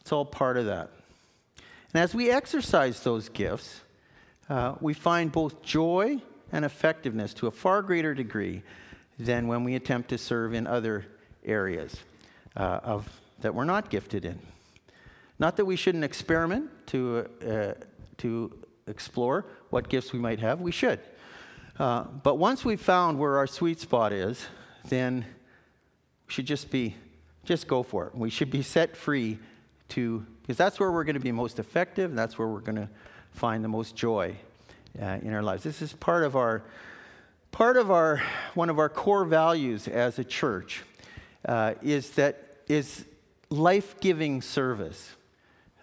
it's 0.00 0.12
all 0.12 0.24
part 0.24 0.56
of 0.56 0.66
that. 0.66 0.90
And 1.92 2.02
as 2.02 2.14
we 2.14 2.30
exercise 2.30 3.00
those 3.00 3.28
gifts, 3.28 3.80
uh, 4.50 4.74
we 4.80 4.92
find 4.92 5.30
both 5.30 5.62
joy 5.62 6.20
and 6.52 6.64
effectiveness 6.64 7.32
to 7.34 7.46
a 7.46 7.50
far 7.50 7.80
greater 7.82 8.12
degree 8.12 8.62
than 9.18 9.46
when 9.46 9.62
we 9.64 9.76
attempt 9.76 10.08
to 10.10 10.18
serve 10.18 10.52
in 10.52 10.66
other 10.66 11.06
areas 11.44 11.96
uh, 12.56 12.80
of, 12.82 13.08
that 13.40 13.54
we're 13.54 13.64
not 13.64 13.88
gifted 13.90 14.24
in. 14.24 14.38
Not 15.38 15.56
that 15.56 15.64
we 15.64 15.76
shouldn't 15.76 16.04
experiment 16.04 16.68
to, 16.88 17.28
uh, 17.46 17.74
to 18.18 18.52
explore 18.86 19.46
what 19.70 19.88
gifts 19.88 20.12
we 20.12 20.18
might 20.18 20.40
have, 20.40 20.60
we 20.60 20.72
should. 20.72 20.98
Uh, 21.78 22.02
but 22.02 22.36
once 22.36 22.64
we've 22.64 22.80
found 22.80 23.18
where 23.18 23.38
our 23.38 23.46
sweet 23.46 23.78
spot 23.78 24.12
is, 24.12 24.46
then 24.88 25.24
we 26.26 26.32
should 26.32 26.46
just 26.46 26.70
be, 26.70 26.96
just 27.44 27.68
go 27.68 27.82
for 27.82 28.08
it. 28.08 28.14
We 28.14 28.30
should 28.30 28.50
be 28.50 28.62
set 28.62 28.96
free 28.96 29.38
to, 29.90 30.26
because 30.42 30.56
that's 30.56 30.80
where 30.80 30.90
we're 30.90 31.04
going 31.04 31.14
to 31.14 31.20
be 31.20 31.32
most 31.32 31.58
effective, 31.58 32.14
that's 32.14 32.36
where 32.36 32.48
we're 32.48 32.60
going 32.60 32.76
to 32.76 32.88
find 33.32 33.64
the 33.64 33.68
most 33.68 33.96
joy 33.96 34.36
uh, 35.00 35.18
in 35.22 35.32
our 35.32 35.42
lives. 35.42 35.62
This 35.62 35.82
is 35.82 35.92
part 35.92 36.24
of 36.24 36.36
our 36.36 36.62
part 37.52 37.76
of 37.76 37.90
our 37.90 38.22
one 38.54 38.70
of 38.70 38.78
our 38.78 38.88
core 38.88 39.24
values 39.24 39.88
as 39.88 40.18
a 40.18 40.24
church 40.24 40.82
uh, 41.44 41.74
is 41.82 42.10
that 42.10 42.56
is 42.68 43.04
life-giving 43.50 44.42
service. 44.42 45.16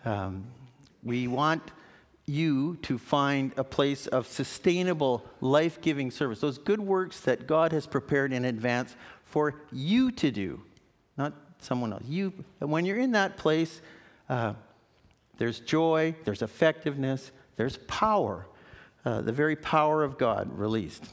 Um, 0.05 0.45
we 1.03 1.27
want 1.27 1.61
you 2.25 2.77
to 2.81 2.97
find 2.97 3.53
a 3.57 3.63
place 3.63 4.07
of 4.07 4.27
sustainable, 4.27 5.25
life 5.41 5.81
giving 5.81 6.11
service. 6.11 6.41
Those 6.41 6.57
good 6.57 6.79
works 6.79 7.21
that 7.21 7.47
God 7.47 7.71
has 7.71 7.87
prepared 7.87 8.33
in 8.33 8.45
advance 8.45 8.95
for 9.23 9.61
you 9.71 10.11
to 10.11 10.31
do, 10.31 10.61
not 11.17 11.33
someone 11.59 11.93
else. 11.93 12.03
You, 12.05 12.33
when 12.59 12.85
you're 12.85 12.99
in 12.99 13.11
that 13.11 13.37
place, 13.37 13.81
uh, 14.29 14.53
there's 15.37 15.59
joy, 15.59 16.15
there's 16.25 16.41
effectiveness, 16.41 17.31
there's 17.57 17.77
power, 17.87 18.47
uh, 19.03 19.21
the 19.21 19.31
very 19.31 19.55
power 19.55 20.03
of 20.03 20.17
God 20.17 20.57
released. 20.57 21.03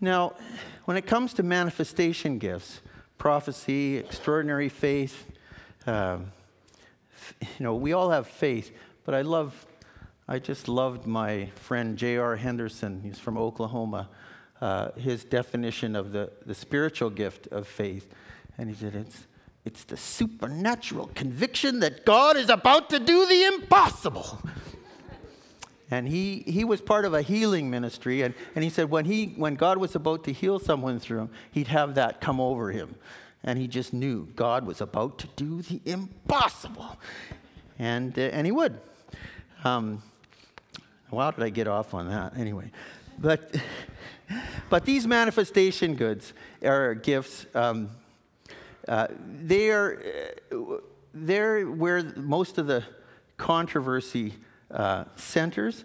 Now, 0.00 0.34
when 0.86 0.96
it 0.96 1.06
comes 1.06 1.34
to 1.34 1.42
manifestation 1.42 2.38
gifts, 2.38 2.80
prophecy, 3.18 3.98
extraordinary 3.98 4.70
faith, 4.70 5.26
um, 5.86 6.32
you 7.40 7.48
know, 7.64 7.74
we 7.74 7.92
all 7.92 8.10
have 8.10 8.26
faith, 8.26 8.74
but 9.04 9.14
I 9.14 9.20
love, 9.20 9.66
I 10.26 10.38
just 10.38 10.68
loved 10.68 11.06
my 11.06 11.46
friend 11.54 11.98
J.R. 11.98 12.36
Henderson, 12.36 13.02
he's 13.02 13.18
from 13.18 13.36
Oklahoma, 13.36 14.08
uh, 14.62 14.92
his 14.92 15.22
definition 15.22 15.94
of 15.94 16.12
the, 16.12 16.30
the 16.46 16.54
spiritual 16.54 17.10
gift 17.10 17.46
of 17.48 17.66
faith. 17.66 18.10
And 18.56 18.70
he 18.70 18.74
said, 18.74 18.94
it's 18.94 19.26
it's 19.64 19.84
the 19.84 19.96
supernatural 19.96 21.10
conviction 21.14 21.80
that 21.80 22.06
God 22.06 22.36
is 22.36 22.48
about 22.48 22.90
to 22.90 22.98
do 22.98 23.26
the 23.26 23.44
impossible. 23.44 24.40
and 25.90 26.08
he, 26.08 26.42
he 26.46 26.64
was 26.64 26.80
part 26.80 27.04
of 27.04 27.12
a 27.12 27.20
healing 27.20 27.70
ministry. 27.70 28.22
And, 28.22 28.34
and 28.54 28.64
he 28.64 28.70
said 28.70 28.90
when, 28.90 29.04
he, 29.04 29.26
when 29.36 29.56
God 29.56 29.78
was 29.78 29.94
about 29.94 30.24
to 30.24 30.32
heal 30.32 30.58
someone 30.58 30.98
through 30.98 31.20
him, 31.20 31.30
he'd 31.50 31.68
have 31.68 31.94
that 31.96 32.20
come 32.20 32.40
over 32.40 32.70
him. 32.70 32.94
And 33.44 33.58
he 33.58 33.68
just 33.68 33.92
knew 33.92 34.26
God 34.34 34.66
was 34.66 34.80
about 34.80 35.18
to 35.18 35.26
do 35.36 35.62
the 35.62 35.80
impossible. 35.84 36.98
And, 37.78 38.18
uh, 38.18 38.22
and 38.22 38.46
he 38.46 38.52
would. 38.52 38.78
Um, 39.64 40.02
how 41.10 41.30
did 41.32 41.42
I 41.42 41.50
get 41.50 41.68
off 41.68 41.92
on 41.92 42.08
that? 42.08 42.36
Anyway. 42.36 42.70
But, 43.18 43.54
but 44.70 44.84
these 44.86 45.06
manifestation 45.06 45.96
goods 45.96 46.32
are 46.62 46.94
gifts. 46.94 47.46
Um, 47.54 47.90
uh, 48.88 49.08
they 49.42 49.70
are 49.70 50.02
uh, 50.52 50.56
they're 51.12 51.64
where 51.64 52.02
most 52.16 52.58
of 52.58 52.66
the 52.66 52.84
controversy 53.36 54.34
uh, 54.70 55.04
centers. 55.16 55.84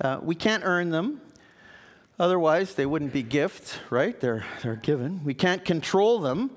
Uh, 0.00 0.18
we 0.22 0.34
can't 0.34 0.62
earn 0.64 0.90
them. 0.90 1.20
Otherwise, 2.18 2.74
they 2.74 2.86
wouldn't 2.86 3.12
be 3.12 3.22
gifts, 3.22 3.78
right? 3.90 4.20
They're, 4.20 4.44
they're 4.62 4.76
given. 4.76 5.24
We 5.24 5.34
can't 5.34 5.64
control 5.64 6.20
them 6.20 6.50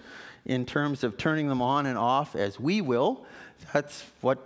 in 0.46 0.66
terms 0.66 1.04
of 1.04 1.18
turning 1.18 1.48
them 1.48 1.62
on 1.62 1.86
and 1.86 1.98
off 1.98 2.36
as 2.36 2.60
we 2.60 2.82
will. 2.82 3.26
That's 3.74 4.06
what 4.22 4.38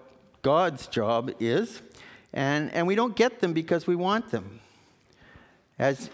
God's 0.41 0.87
job 0.87 1.31
is. 1.39 1.81
And, 2.31 2.71
and 2.73 2.87
we 2.87 2.95
don't 2.95 3.15
get 3.15 3.41
them 3.41 3.53
because 3.53 3.87
we 3.87 3.95
want 3.95 4.31
them. 4.31 4.61
As, 5.77 6.09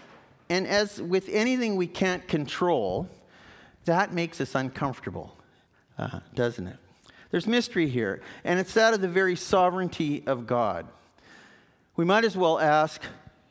and 0.48 0.66
as 0.66 1.00
with 1.00 1.28
anything 1.28 1.76
we 1.76 1.86
can't 1.86 2.26
control, 2.26 3.08
that 3.86 4.12
makes 4.12 4.40
us 4.40 4.54
uncomfortable, 4.54 5.36
uh, 5.98 6.20
doesn't 6.34 6.66
it? 6.66 6.76
There's 7.30 7.46
mystery 7.46 7.88
here, 7.88 8.22
and 8.44 8.60
it's 8.60 8.74
that 8.74 8.94
of 8.94 9.00
the 9.00 9.08
very 9.08 9.34
sovereignty 9.34 10.22
of 10.26 10.46
God. 10.46 10.86
We 11.96 12.04
might 12.04 12.24
as 12.24 12.36
well 12.36 12.58
ask, 12.60 13.02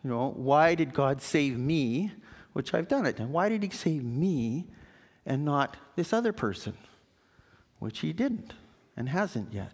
you 0.03 0.09
know, 0.09 0.31
why 0.35 0.75
did 0.75 0.93
God 0.93 1.21
save 1.21 1.57
me, 1.57 2.11
which 2.53 2.73
I've 2.73 2.87
done 2.87 3.05
it, 3.05 3.19
and 3.19 3.33
why 3.33 3.49
did 3.49 3.63
He 3.63 3.69
save 3.69 4.03
me 4.03 4.67
and 5.25 5.43
not 5.43 5.77
this 5.95 6.13
other 6.13 6.31
person, 6.31 6.77
which 7.79 7.99
He 7.99 8.13
didn't 8.13 8.53
and 8.95 9.09
hasn't 9.09 9.53
yet? 9.53 9.73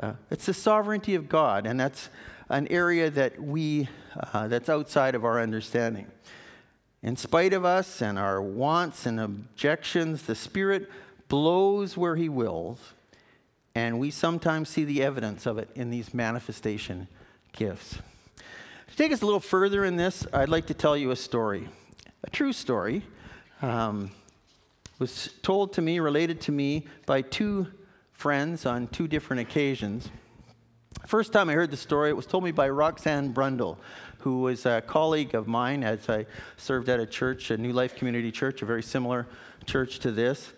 Uh, 0.00 0.14
it's 0.30 0.46
the 0.46 0.54
sovereignty 0.54 1.14
of 1.14 1.28
God, 1.28 1.66
and 1.66 1.78
that's 1.78 2.08
an 2.48 2.66
area 2.68 3.10
that 3.10 3.40
we, 3.40 3.88
uh, 4.32 4.48
that's 4.48 4.68
outside 4.68 5.14
of 5.14 5.24
our 5.24 5.40
understanding. 5.40 6.06
In 7.02 7.16
spite 7.16 7.52
of 7.52 7.64
us 7.64 8.00
and 8.00 8.18
our 8.18 8.40
wants 8.40 9.06
and 9.06 9.18
objections, 9.18 10.22
the 10.22 10.34
Spirit 10.34 10.88
blows 11.28 11.96
where 11.96 12.16
He 12.16 12.28
wills, 12.28 12.92
and 13.74 13.98
we 13.98 14.10
sometimes 14.10 14.68
see 14.68 14.84
the 14.84 15.02
evidence 15.02 15.46
of 15.46 15.58
it 15.58 15.68
in 15.74 15.90
these 15.90 16.14
manifestation 16.14 17.08
gifts. 17.52 17.98
To 18.88 18.96
take 18.96 19.10
us 19.10 19.22
a 19.22 19.24
little 19.24 19.40
further 19.40 19.84
in 19.84 19.96
this, 19.96 20.26
I'd 20.32 20.48
like 20.48 20.66
to 20.66 20.74
tell 20.74 20.96
you 20.96 21.10
a 21.10 21.16
story, 21.16 21.68
a 22.22 22.30
true 22.30 22.52
story. 22.52 23.02
Um, 23.62 24.10
was 25.02 25.30
told 25.42 25.72
to 25.72 25.82
me, 25.82 25.98
related 25.98 26.40
to 26.42 26.52
me 26.52 26.86
by 27.06 27.22
two 27.22 27.66
friends 28.12 28.64
on 28.64 28.86
two 28.86 29.08
different 29.08 29.40
occasions. 29.40 30.08
First 31.06 31.32
time 31.32 31.48
I 31.48 31.54
heard 31.54 31.72
the 31.72 31.76
story, 31.76 32.10
it 32.10 32.16
was 32.16 32.26
told 32.26 32.44
me 32.44 32.52
by 32.52 32.68
Roxanne 32.68 33.34
Brundle, 33.34 33.78
who 34.22 34.40
was 34.40 34.66
a 34.66 34.80
colleague 34.80 35.34
of 35.34 35.46
mine 35.46 35.84
as 35.84 36.08
I 36.08 36.26
served 36.56 36.88
at 36.88 37.00
a 37.00 37.06
church, 37.06 37.50
a 37.50 37.56
New 37.56 37.72
Life 37.72 37.96
Community 37.96 38.30
Church, 38.30 38.62
a 38.62 38.66
very 38.66 38.82
similar 38.82 39.26
church 39.66 39.98
to 40.00 40.10
this. 40.10 40.52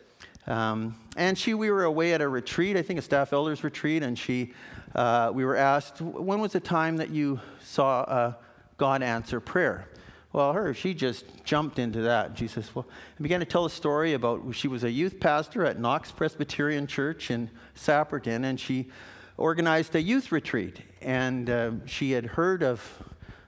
Um, 0.46 0.96
and 1.16 1.38
she, 1.38 1.54
we 1.54 1.70
were 1.70 1.84
away 1.84 2.12
at 2.12 2.20
a 2.20 2.28
retreat, 2.28 2.76
I 2.76 2.82
think 2.82 2.98
a 2.98 3.02
staff 3.02 3.32
elders 3.32 3.64
retreat, 3.64 4.02
and 4.02 4.18
she, 4.18 4.52
uh, 4.94 5.30
we 5.32 5.44
were 5.44 5.56
asked, 5.56 6.00
when 6.00 6.40
was 6.40 6.52
the 6.52 6.60
time 6.60 6.98
that 6.98 7.10
you 7.10 7.40
saw 7.62 8.00
uh, 8.02 8.32
God 8.76 9.02
answer 9.02 9.40
prayer? 9.40 9.88
Well, 10.34 10.52
her, 10.52 10.74
she 10.74 10.94
just 10.94 11.24
jumped 11.44 11.78
into 11.78 12.02
that. 12.02 12.36
She 12.36 12.48
says, 12.48 12.74
well, 12.74 12.86
and 13.16 13.22
began 13.22 13.38
to 13.38 13.46
tell 13.46 13.64
a 13.66 13.70
story 13.70 14.14
about 14.14 14.42
she 14.52 14.66
was 14.66 14.82
a 14.82 14.90
youth 14.90 15.20
pastor 15.20 15.64
at 15.64 15.78
Knox 15.78 16.10
Presbyterian 16.10 16.88
Church 16.88 17.30
in 17.30 17.48
Sapperton, 17.76 18.44
and 18.44 18.58
she 18.58 18.90
organized 19.36 19.94
a 19.94 20.02
youth 20.02 20.32
retreat. 20.32 20.80
And 21.00 21.48
uh, 21.48 21.70
she 21.86 22.10
had 22.12 22.26
heard 22.26 22.64
of 22.64 22.80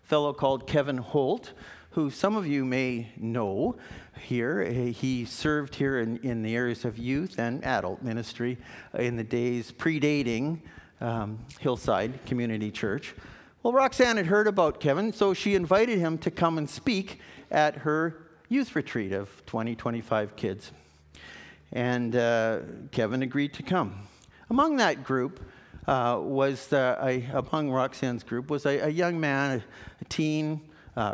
fellow 0.07 0.33
called 0.33 0.69
Kevin 0.69 0.99
Holt, 0.99 1.53
who 1.91 2.11
some 2.11 2.37
of 2.37 2.47
you 2.47 2.65
may 2.65 3.11
know 3.17 3.77
here. 4.21 4.63
He 4.65 5.25
served 5.25 5.75
here 5.75 5.99
in, 5.99 6.19
in 6.19 6.43
the 6.43 6.55
areas 6.55 6.85
of 6.85 6.97
youth 6.97 7.39
and 7.39 7.65
adult 7.65 8.03
ministry 8.03 8.57
in 8.97 9.17
the 9.17 9.25
days 9.25 9.73
predating 9.73 10.61
um, 11.01 11.41
Hillside 11.59 12.25
Community 12.25 12.71
Church. 12.71 13.15
Well, 13.65 13.73
Roxanne 13.73 14.17
had 14.17 14.27
heard 14.27 14.47
about 14.47 14.79
Kevin, 14.79 15.13
so 15.13 15.35
she 15.35 15.57
invited 15.57 15.99
him 15.99 16.19
to 16.19 16.31
come 16.31 16.57
and 16.57 16.71
speak 16.71 17.19
at 17.51 17.79
her 17.79 18.29
youth 18.49 18.77
retreat 18.77 19.13
of 19.13 19.45
20, 19.47 19.75
25 19.75 20.37
kids. 20.37 20.71
And 21.73 22.15
uh, 22.15 22.61
Kevin 22.93 23.23
agreed 23.23 23.55
to 23.55 23.65
come. 23.65 24.07
Among 24.49 24.77
that 24.77 25.03
group 25.03 25.41
uh, 25.87 26.19
was, 26.21 26.69
the, 26.69 26.97
a, 27.01 27.25
among 27.33 27.71
Roxanne's 27.71 28.23
group, 28.23 28.51
was 28.51 28.67
a, 28.67 28.81
a 28.81 28.89
young 28.89 29.19
man, 29.21 29.63
teen, 30.09 30.61
uh, 30.97 31.13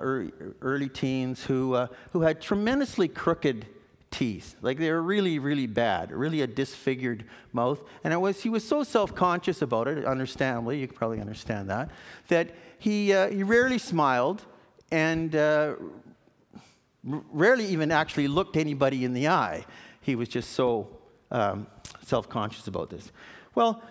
early, 0.60 0.88
teens, 0.88 1.44
who, 1.44 1.74
uh, 1.74 1.86
who 2.12 2.22
had 2.22 2.40
tremendously 2.40 3.08
crooked 3.08 3.66
teeth. 4.10 4.54
Like 4.62 4.78
they 4.78 4.90
were 4.90 5.02
really, 5.02 5.38
really 5.38 5.66
bad, 5.66 6.12
really 6.12 6.42
a 6.42 6.46
disfigured 6.46 7.24
mouth. 7.52 7.82
And 8.04 8.12
it 8.12 8.18
was, 8.18 8.42
he 8.42 8.48
was 8.48 8.66
so 8.66 8.84
self 8.84 9.14
conscious 9.14 9.62
about 9.62 9.88
it, 9.88 10.04
understandably, 10.04 10.78
you 10.78 10.86
could 10.86 10.96
probably 10.96 11.20
understand 11.20 11.68
that, 11.70 11.90
that 12.28 12.50
he, 12.78 13.12
uh, 13.12 13.28
he 13.28 13.42
rarely 13.42 13.78
smiled 13.78 14.44
and 14.92 15.34
uh, 15.34 15.74
rarely 17.04 17.66
even 17.66 17.90
actually 17.90 18.28
looked 18.28 18.56
anybody 18.56 19.04
in 19.04 19.14
the 19.14 19.28
eye. 19.28 19.64
He 20.00 20.14
was 20.14 20.28
just 20.28 20.50
so 20.50 20.88
um, 21.30 21.66
self 22.04 22.28
conscious 22.28 22.66
about 22.68 22.90
this. 22.90 23.10
Well, 23.54 23.82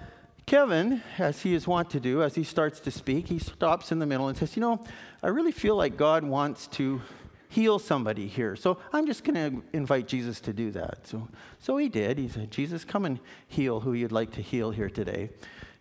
Kevin, 0.52 1.02
as 1.18 1.44
he 1.44 1.54
is 1.54 1.66
wont 1.66 1.90
to 1.92 2.02
do, 2.02 2.22
as 2.22 2.36
he 2.36 2.44
starts 2.44 2.82
to 2.82 2.92
speak, 2.92 3.30
he 3.30 3.40
stops 3.40 3.90
in 3.90 4.00
the 4.00 4.06
middle 4.06 4.28
and 4.28 4.38
says, 4.38 4.58
You 4.58 4.60
know, 4.60 4.84
I 5.24 5.30
really 5.30 5.54
feel 5.54 5.78
like 5.78 5.96
God 5.96 6.26
wants 6.26 6.68
to 6.72 7.02
heal 7.48 7.80
somebody 7.80 8.28
here. 8.28 8.58
So 8.58 8.78
I'm 8.92 9.08
just 9.08 9.24
going 9.24 9.36
to 9.36 9.64
invite 9.72 10.10
Jesus 10.10 10.42
to 10.42 10.52
do 10.52 10.70
that. 10.72 11.08
So, 11.08 11.30
so 11.60 11.78
he 11.78 11.88
did. 11.88 12.18
He 12.18 12.28
said, 12.28 12.52
Jesus, 12.52 12.84
come 12.84 13.06
and 13.06 13.22
heal 13.48 13.80
who 13.80 13.94
you'd 13.94 14.12
like 14.12 14.32
to 14.32 14.42
heal 14.42 14.72
here 14.72 14.90
today. 14.90 15.30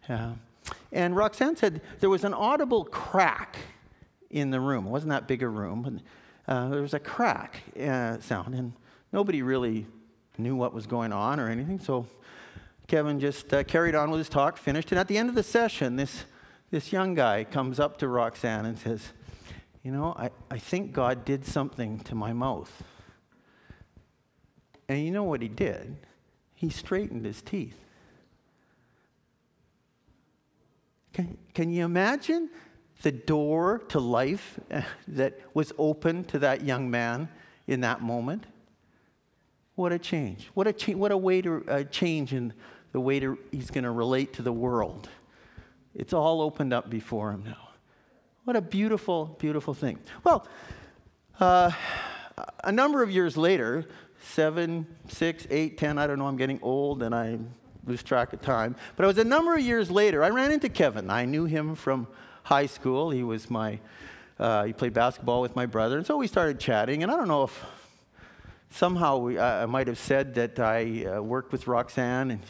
Uh, 0.09 0.35
and 0.92 1.16
Roxanne 1.16 1.56
said 1.56 1.80
there 1.98 2.09
was 2.09 2.22
an 2.22 2.33
audible 2.33 2.85
crack 2.85 3.56
in 4.30 4.50
the 4.50 4.61
room. 4.61 4.87
It 4.87 4.90
wasn't 4.90 5.11
that 5.11 5.26
big 5.26 5.42
a 5.42 5.48
room. 5.48 5.83
But, 5.83 6.54
uh, 6.54 6.68
there 6.68 6.83
was 6.83 6.94
a 6.94 7.00
crack 7.00 7.64
uh, 7.76 8.20
sound, 8.20 8.54
and 8.54 8.74
nobody 9.12 9.42
really 9.42 9.88
knew 10.38 10.54
what 10.54 10.72
was 10.72 10.87
going 10.87 11.12
on 11.12 11.40
or 11.40 11.48
anything. 11.48 11.80
So 11.80 12.06
Kevin 12.90 13.20
just 13.20 13.55
uh, 13.55 13.62
carried 13.62 13.94
on 13.94 14.11
with 14.11 14.18
his 14.18 14.29
talk, 14.29 14.57
finished. 14.57 14.90
And 14.90 14.98
at 14.98 15.07
the 15.07 15.16
end 15.16 15.29
of 15.29 15.37
the 15.37 15.44
session, 15.44 15.94
this, 15.94 16.24
this 16.72 16.92
young 16.92 17.14
guy 17.14 17.44
comes 17.44 17.79
up 17.79 17.98
to 17.98 18.09
Roxanne 18.09 18.66
and 18.66 18.76
says, 18.76 19.12
you 19.85 19.92
know, 19.92 20.12
I, 20.18 20.31
I 20.50 20.59
think 20.59 20.92
God 20.92 21.24
did 21.24 21.46
something 21.46 22.00
to 22.00 22.16
my 22.16 22.33
mouth. 22.33 22.83
And 24.88 25.05
you 25.05 25.12
know 25.12 25.22
what 25.22 25.40
he 25.40 25.46
did? 25.46 25.98
He 26.57 26.68
straightened 26.68 27.24
his 27.24 27.42
teeth. 27.42 27.79
Can, 31.12 31.38
can 31.55 31.70
you 31.70 31.85
imagine 31.85 32.50
the 33.03 33.12
door 33.12 33.79
to 33.90 34.00
life 34.00 34.59
that 35.07 35.38
was 35.55 35.72
open 35.79 36.24
to 36.24 36.40
that 36.40 36.64
young 36.64 36.90
man 36.90 37.29
in 37.68 37.83
that 37.83 38.03
moment? 38.03 38.46
What 39.76 39.92
a 39.92 39.98
change. 40.00 40.50
What 40.55 40.66
a, 40.66 40.72
cha- 40.72 40.96
what 40.96 41.12
a 41.12 41.16
way 41.16 41.40
to 41.40 41.64
uh, 41.68 41.85
change 41.85 42.35
in 42.35 42.53
the 42.92 43.00
way 43.00 43.20
to, 43.20 43.38
he's 43.53 43.70
going 43.70 43.85
to 43.85 43.90
relate 43.90 44.33
to 44.35 44.42
the 44.42 44.53
world. 44.53 45.09
It's 45.94 46.12
all 46.12 46.40
opened 46.40 46.72
up 46.72 46.88
before 46.88 47.31
him 47.31 47.44
now. 47.44 47.68
What 48.44 48.57
a 48.57 48.61
beautiful, 48.61 49.37
beautiful 49.38 49.74
thing. 49.74 49.98
Well, 50.24 50.46
uh, 51.38 51.70
a 52.64 52.72
number 52.72 53.03
of 53.03 53.11
years 53.11 53.37
later, 53.37 53.87
seven, 54.22 54.87
six, 55.09 55.46
eight, 55.50 55.79
ten, 55.79 55.98
I 55.98 56.07
don't 56.07 56.18
know, 56.18 56.26
I'm 56.26 56.37
getting 56.37 56.59
old 56.62 57.03
and 57.03 57.14
I 57.14 57.38
lose 57.87 58.03
track 58.03 58.33
of 58.33 58.40
time. 58.40 58.76
But 58.96 59.05
it 59.05 59.07
was 59.07 59.18
a 59.18 59.24
number 59.24 59.55
of 59.55 59.61
years 59.61 59.90
later, 59.90 60.22
I 60.22 60.31
ran 60.31 60.53
into 60.53 60.68
Kevin. 60.68 61.11
I 61.11 61.24
knew 61.24 61.44
him 61.44 61.74
from 61.74 62.07
high 62.42 62.66
school. 62.66 63.11
He 63.11 63.22
was 63.22 63.50
my, 63.50 63.79
uh, 64.38 64.64
he 64.64 64.72
played 64.72 64.94
basketball 64.94 65.40
with 65.42 65.55
my 65.57 65.66
brother. 65.66 65.96
And 65.96 66.07
so 66.07 66.16
we 66.16 66.26
started 66.26 66.59
chatting. 66.61 67.03
And 67.03 67.11
I 67.11 67.16
don't 67.16 67.29
know 67.29 67.44
if 67.44 67.64
somehow 68.70 69.18
we, 69.18 69.38
I 69.38 69.66
might 69.66 69.87
have 69.87 69.98
said 69.98 70.35
that 70.35 70.59
I 70.59 71.05
uh, 71.05 71.20
worked 71.20 71.53
with 71.53 71.66
Roxanne. 71.66 72.31
And, 72.31 72.42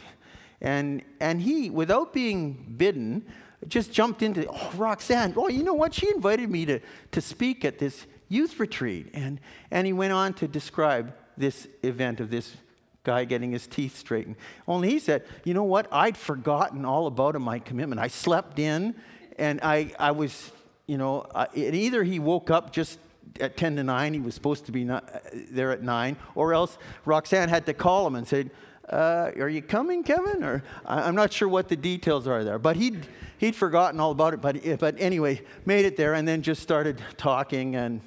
and, 0.61 1.03
and 1.21 1.41
he, 1.41 1.71
without 1.71 2.13
being 2.13 2.75
bidden, 2.77 3.25
just 3.69 3.93
jumped 3.93 4.23
into, 4.23 4.47
oh, 4.49 4.71
Roxanne, 4.77 5.35
oh, 5.37 5.49
you 5.49 5.63
know 5.63 5.75
what? 5.75 5.95
She 5.95 6.09
invited 6.11 6.51
me 6.51 6.65
to, 6.67 6.81
to 7.13 7.21
speak 7.21 7.65
at 7.65 7.79
this 7.79 8.07
youth 8.29 8.59
retreat. 8.61 9.11
And, 9.15 9.41
and 9.71 9.87
he 9.87 9.93
went 9.93 10.13
on 10.13 10.35
to 10.35 10.49
describe 10.49 11.15
this 11.37 11.69
event 11.83 12.21
of 12.21 12.31
this 12.31 12.57
guy 13.05 13.25
getting 13.25 13.53
his 13.53 13.67
teeth 13.67 13.97
straightened. 13.97 14.37
Only 14.69 14.91
he 14.91 14.99
said, 14.99 15.25
you 15.45 15.55
know 15.55 15.65
what? 15.65 15.89
I'd 15.91 16.17
forgotten 16.17 16.85
all 16.85 17.07
about 17.07 17.39
my 17.41 17.59
commitment. 17.59 18.01
I 18.01 18.09
slept 18.09 18.59
in 18.59 18.95
and 19.39 19.61
I, 19.63 19.93
I 19.99 20.11
was, 20.11 20.53
you 20.87 20.99
know, 20.99 21.23
uh, 21.35 21.47
either 21.55 22.05
he 22.05 22.19
woke 22.19 22.51
up 22.51 22.73
just 22.73 22.99
at 23.41 23.57
10 23.57 23.77
to 23.77 23.85
9, 23.85 24.13
he 24.13 24.21
was 24.21 24.35
supposed 24.35 24.67
to 24.67 24.73
be 24.73 24.85
not, 24.85 25.09
uh, 25.15 25.19
there 25.51 25.71
at 25.71 25.83
9, 25.83 26.17
or 26.35 26.53
else 26.53 26.77
Roxanne 27.05 27.49
had 27.49 27.65
to 27.67 27.75
call 27.75 28.07
him 28.07 28.17
and 28.17 28.27
said, 28.27 28.51
uh, 28.91 29.31
Are 29.39 29.49
you 29.49 29.63
coming, 29.63 30.03
Kevin? 30.03 30.43
Or 30.43 30.63
I'm 30.85 31.15
not 31.15 31.33
sure 31.33 31.49
what 31.49 31.69
the 31.69 31.77
details 31.77 32.27
are 32.27 32.45
there. 32.45 32.59
But 32.59 32.77
he'd, 32.77 33.07
he'd 33.39 33.57
forgotten 33.57 34.01
all 34.01 34.11
about 34.11 34.35
it, 34.35 34.43
but, 34.43 34.79
but 34.79 34.97
anyway, 34.99 35.43
made 35.65 35.85
it 35.85 35.97
there 35.97 36.15
and 36.15 36.27
then 36.27 36.43
just 36.43 36.63
started 36.63 37.01
talking, 37.17 37.77
and, 37.77 38.01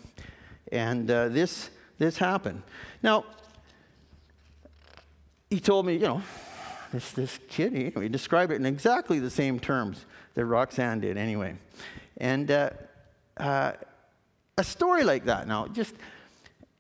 and 0.72 1.10
uh, 1.10 1.30
this, 1.30 1.70
this 1.98 2.18
happened. 2.18 2.62
Now, 3.02 3.26
he 5.50 5.60
told 5.60 5.86
me, 5.86 5.94
you 5.94 6.00
know, 6.00 6.22
this, 6.92 7.12
this 7.12 7.40
kid, 7.48 7.74
he, 7.74 8.02
he 8.02 8.10
described 8.10 8.52
it 8.52 8.56
in 8.56 8.66
exactly 8.66 9.20
the 9.20 9.30
same 9.30 9.60
terms 9.60 10.06
that 10.36 10.46
Roxanne 10.46 11.00
did 11.00 11.18
anyway. 11.18 11.56
And 12.18 12.50
uh, 12.52 12.70
uh, 13.38 13.74
a 14.58 14.64
story 14.64 15.04
like 15.04 15.26
that 15.26 15.48
now, 15.48 15.68
just, 15.68 15.96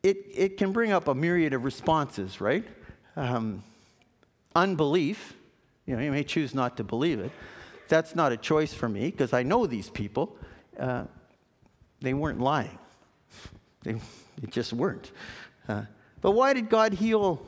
it, 0.03 0.17
it 0.33 0.57
can 0.57 0.71
bring 0.71 0.91
up 0.91 1.07
a 1.07 1.15
myriad 1.15 1.53
of 1.53 1.63
responses, 1.63 2.41
right? 2.41 2.65
Um, 3.15 3.63
unbelief, 4.55 5.33
you 5.85 5.95
know, 5.95 6.01
you 6.01 6.11
may 6.11 6.23
choose 6.23 6.53
not 6.53 6.77
to 6.77 6.83
believe 6.83 7.19
it. 7.19 7.31
That's 7.87 8.15
not 8.15 8.31
a 8.31 8.37
choice 8.37 8.73
for 8.73 8.87
me 8.87 9.11
because 9.11 9.33
I 9.33 9.43
know 9.43 9.65
these 9.67 9.89
people. 9.89 10.37
Uh, 10.79 11.05
they 12.01 12.13
weren't 12.13 12.39
lying, 12.39 12.77
they, 13.83 13.93
they 13.93 14.47
just 14.49 14.73
weren't. 14.73 15.11
Uh, 15.67 15.83
but 16.21 16.31
why 16.31 16.53
did 16.53 16.69
God 16.69 16.93
heal 16.93 17.45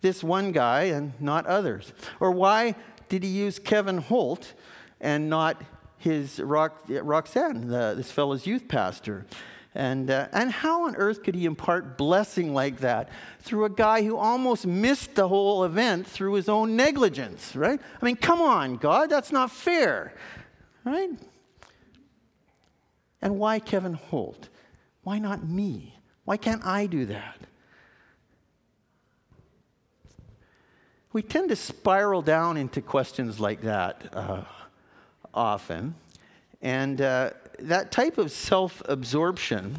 this 0.00 0.22
one 0.22 0.52
guy 0.52 0.84
and 0.84 1.12
not 1.20 1.46
others? 1.46 1.92
Or 2.20 2.30
why 2.30 2.74
did 3.08 3.22
he 3.22 3.28
use 3.28 3.58
Kevin 3.58 3.98
Holt 3.98 4.54
and 5.00 5.28
not 5.28 5.62
his 5.98 6.38
Rox- 6.38 7.00
Roxanne, 7.02 7.68
the, 7.68 7.94
this 7.96 8.10
fellow's 8.10 8.46
youth 8.46 8.68
pastor? 8.68 9.26
And, 9.74 10.10
uh, 10.10 10.28
and 10.32 10.50
how 10.50 10.86
on 10.86 10.96
earth 10.96 11.22
could 11.22 11.34
he 11.34 11.46
impart 11.46 11.96
blessing 11.96 12.52
like 12.52 12.80
that 12.80 13.08
through 13.40 13.64
a 13.64 13.70
guy 13.70 14.02
who 14.02 14.16
almost 14.18 14.66
missed 14.66 15.14
the 15.14 15.28
whole 15.28 15.64
event 15.64 16.06
through 16.06 16.34
his 16.34 16.48
own 16.48 16.76
negligence, 16.76 17.56
right? 17.56 17.80
I 18.00 18.04
mean, 18.04 18.16
come 18.16 18.42
on, 18.42 18.76
God, 18.76 19.08
that's 19.08 19.32
not 19.32 19.50
fair, 19.50 20.12
right? 20.84 21.10
And 23.22 23.38
why 23.38 23.60
Kevin 23.60 23.94
Holt? 23.94 24.48
Why 25.04 25.18
not 25.18 25.48
me? 25.48 25.98
Why 26.24 26.36
can't 26.36 26.64
I 26.64 26.86
do 26.86 27.06
that? 27.06 27.38
We 31.14 31.22
tend 31.22 31.48
to 31.50 31.56
spiral 31.56 32.22
down 32.22 32.56
into 32.56 32.80
questions 32.80 33.40
like 33.40 33.62
that 33.62 34.04
uh, 34.12 34.44
often. 35.32 35.94
And 36.62 37.00
uh, 37.00 37.30
that 37.68 37.92
type 37.92 38.18
of 38.18 38.30
self 38.30 38.82
absorption 38.86 39.78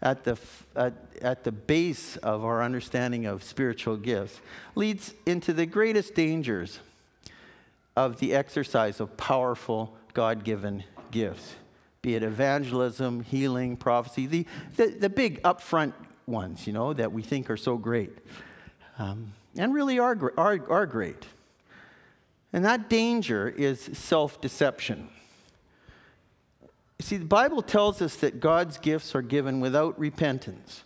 at 0.00 0.24
the, 0.24 0.38
at, 0.76 0.94
at 1.20 1.44
the 1.44 1.52
base 1.52 2.16
of 2.18 2.44
our 2.44 2.62
understanding 2.62 3.26
of 3.26 3.42
spiritual 3.42 3.96
gifts 3.96 4.40
leads 4.74 5.14
into 5.26 5.52
the 5.52 5.66
greatest 5.66 6.14
dangers 6.14 6.80
of 7.96 8.20
the 8.20 8.34
exercise 8.34 9.00
of 9.00 9.16
powerful 9.16 9.96
God 10.14 10.44
given 10.44 10.84
gifts, 11.10 11.56
be 12.00 12.14
it 12.14 12.22
evangelism, 12.22 13.22
healing, 13.24 13.76
prophecy, 13.76 14.26
the, 14.26 14.46
the, 14.76 14.86
the, 14.86 15.08
big 15.08 15.42
upfront 15.42 15.94
ones, 16.26 16.66
you 16.66 16.72
know, 16.72 16.92
that 16.92 17.12
we 17.12 17.22
think 17.22 17.50
are 17.50 17.56
so 17.56 17.76
great 17.76 18.16
um, 18.98 19.32
and 19.56 19.74
really 19.74 19.98
are, 19.98 20.16
are, 20.36 20.60
are 20.70 20.86
great. 20.86 21.26
And 22.52 22.64
that 22.64 22.88
danger 22.88 23.48
is 23.48 23.80
self 23.80 24.40
deception. 24.40 25.08
See, 27.00 27.16
the 27.16 27.24
Bible 27.24 27.62
tells 27.62 28.02
us 28.02 28.16
that 28.16 28.40
God's 28.40 28.76
gifts 28.76 29.14
are 29.14 29.22
given 29.22 29.60
without 29.60 29.98
repentance. 29.98 30.82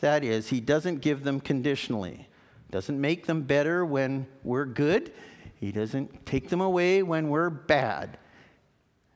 That 0.00 0.22
is, 0.22 0.50
He 0.50 0.60
doesn't 0.60 1.00
give 1.00 1.24
them 1.24 1.40
conditionally, 1.40 2.28
doesn't 2.70 3.00
make 3.00 3.26
them 3.26 3.42
better 3.42 3.84
when 3.84 4.26
we're 4.44 4.64
good, 4.64 5.12
He 5.58 5.72
doesn't 5.72 6.24
take 6.24 6.50
them 6.50 6.60
away 6.60 7.02
when 7.02 7.30
we're 7.30 7.50
bad. 7.50 8.18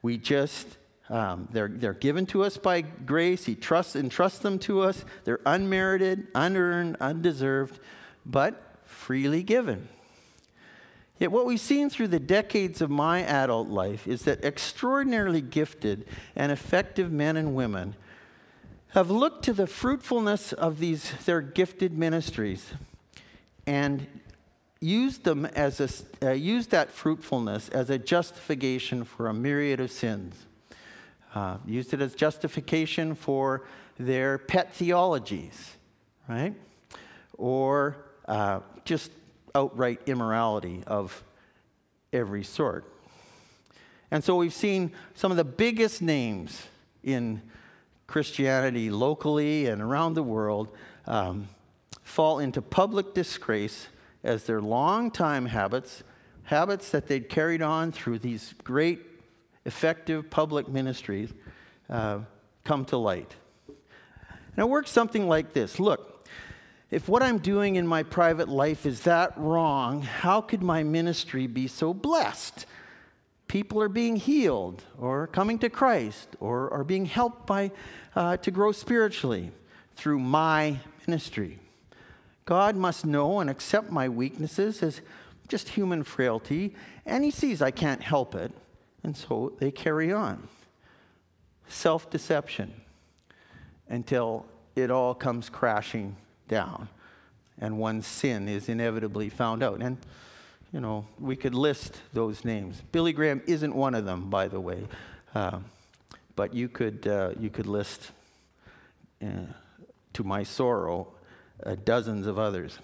We 0.02 0.18
just, 0.18 0.66
um, 1.08 1.48
they're, 1.52 1.68
they're 1.68 1.94
given 1.94 2.26
to 2.26 2.42
us 2.42 2.56
by 2.56 2.80
grace. 2.80 3.44
He 3.44 3.54
trusts 3.54 3.94
and 3.94 4.10
trusts 4.10 4.38
them 4.40 4.58
to 4.60 4.82
us. 4.82 5.04
They're 5.24 5.40
unmerited, 5.46 6.28
unearned, 6.34 6.96
undeserved, 7.00 7.78
but 8.24 8.76
freely 8.84 9.42
given. 9.42 9.88
Yet, 11.18 11.32
what 11.32 11.46
we've 11.46 11.58
seen 11.58 11.90
through 11.90 12.08
the 12.08 12.20
decades 12.20 12.80
of 12.80 12.90
my 12.90 13.22
adult 13.24 13.68
life 13.68 14.06
is 14.06 14.22
that 14.22 14.44
extraordinarily 14.44 15.40
gifted 15.40 16.06
and 16.36 16.52
effective 16.52 17.10
men 17.10 17.36
and 17.36 17.54
women 17.54 17.96
have 18.92 19.10
looked 19.10 19.44
to 19.44 19.52
the 19.52 19.66
fruitfulness 19.66 20.52
of 20.52 20.78
these, 20.78 21.12
their 21.24 21.40
gifted 21.40 21.98
ministries 21.98 22.72
and 23.66 24.06
used 24.80 25.24
them 25.24 25.44
as 25.44 25.80
a, 25.80 26.26
uh, 26.26 26.32
used 26.32 26.70
that 26.70 26.90
fruitfulness 26.90 27.68
as 27.68 27.90
a 27.90 27.98
justification 27.98 29.04
for 29.04 29.26
a 29.26 29.34
myriad 29.34 29.80
of 29.80 29.90
sins. 29.90 30.46
Uh, 31.34 31.58
used 31.66 31.92
it 31.92 32.00
as 32.00 32.14
justification 32.14 33.14
for 33.14 33.64
their 33.98 34.38
pet 34.38 34.72
theologies, 34.74 35.76
right? 36.28 36.54
Or 37.36 37.96
uh, 38.26 38.60
just 38.84 39.10
outright 39.54 40.00
immorality 40.06 40.82
of 40.86 41.22
every 42.12 42.44
sort. 42.44 42.84
And 44.10 44.24
so 44.24 44.36
we've 44.36 44.54
seen 44.54 44.92
some 45.14 45.30
of 45.30 45.36
the 45.36 45.44
biggest 45.44 46.00
names 46.00 46.66
in 47.02 47.42
Christianity 48.06 48.90
locally 48.90 49.66
and 49.66 49.82
around 49.82 50.14
the 50.14 50.22
world 50.22 50.74
um, 51.06 51.48
fall 52.02 52.38
into 52.38 52.62
public 52.62 53.12
disgrace 53.14 53.88
as 54.24 54.44
their 54.44 54.60
long-time 54.60 55.46
habits, 55.46 56.02
habits 56.44 56.90
that 56.90 57.06
they'd 57.06 57.28
carried 57.28 57.62
on 57.62 57.92
through 57.92 58.18
these 58.18 58.54
great, 58.64 59.00
effective 59.66 60.30
public 60.30 60.68
ministries, 60.68 61.32
uh, 61.90 62.20
come 62.64 62.84
to 62.86 62.96
light. 62.96 63.36
And 63.66 64.64
it 64.64 64.68
works 64.68 64.90
something 64.90 65.28
like 65.28 65.52
this 65.52 65.78
Look, 65.78 66.17
if 66.90 67.08
what 67.08 67.22
I'm 67.22 67.38
doing 67.38 67.76
in 67.76 67.86
my 67.86 68.02
private 68.02 68.48
life 68.48 68.86
is 68.86 69.02
that 69.02 69.34
wrong, 69.36 70.02
how 70.02 70.40
could 70.40 70.62
my 70.62 70.82
ministry 70.82 71.46
be 71.46 71.66
so 71.66 71.92
blessed? 71.92 72.64
People 73.46 73.82
are 73.82 73.90
being 73.90 74.16
healed 74.16 74.84
or 74.98 75.26
coming 75.26 75.58
to 75.58 75.68
Christ 75.68 76.28
or 76.40 76.72
are 76.72 76.84
being 76.84 77.04
helped 77.04 77.46
by, 77.46 77.72
uh, 78.16 78.38
to 78.38 78.50
grow 78.50 78.72
spiritually 78.72 79.52
through 79.96 80.18
my 80.18 80.78
ministry. 81.06 81.58
God 82.46 82.74
must 82.74 83.04
know 83.04 83.40
and 83.40 83.50
accept 83.50 83.90
my 83.90 84.08
weaknesses 84.08 84.82
as 84.82 85.02
just 85.46 85.70
human 85.70 86.04
frailty, 86.04 86.74
and 87.04 87.22
He 87.22 87.30
sees 87.30 87.60
I 87.60 87.70
can't 87.70 88.02
help 88.02 88.34
it, 88.34 88.52
and 89.02 89.14
so 89.14 89.52
they 89.58 89.70
carry 89.70 90.12
on. 90.12 90.48
Self 91.68 92.08
deception 92.08 92.80
until 93.88 94.46
it 94.74 94.90
all 94.90 95.14
comes 95.14 95.50
crashing 95.50 96.16
down, 96.48 96.88
and 97.60 97.78
one's 97.78 98.06
sin 98.06 98.48
is 98.48 98.68
inevitably 98.68 99.28
found 99.28 99.62
out. 99.62 99.80
And, 99.80 99.98
you 100.72 100.80
know, 100.80 101.06
we 101.18 101.36
could 101.36 101.54
list 101.54 102.00
those 102.12 102.44
names. 102.44 102.82
Billy 102.92 103.12
Graham 103.12 103.42
isn't 103.46 103.74
one 103.74 103.94
of 103.94 104.04
them, 104.04 104.30
by 104.30 104.48
the 104.48 104.60
way, 104.60 104.86
uh, 105.34 105.60
but 106.34 106.54
you 106.54 106.68
could, 106.68 107.06
uh, 107.06 107.30
you 107.38 107.50
could 107.50 107.66
list, 107.66 108.10
uh, 109.22 109.46
to 110.14 110.24
my 110.24 110.42
sorrow, 110.42 111.08
uh, 111.64 111.76
dozens 111.84 112.26
of 112.26 112.38
others. 112.38 112.78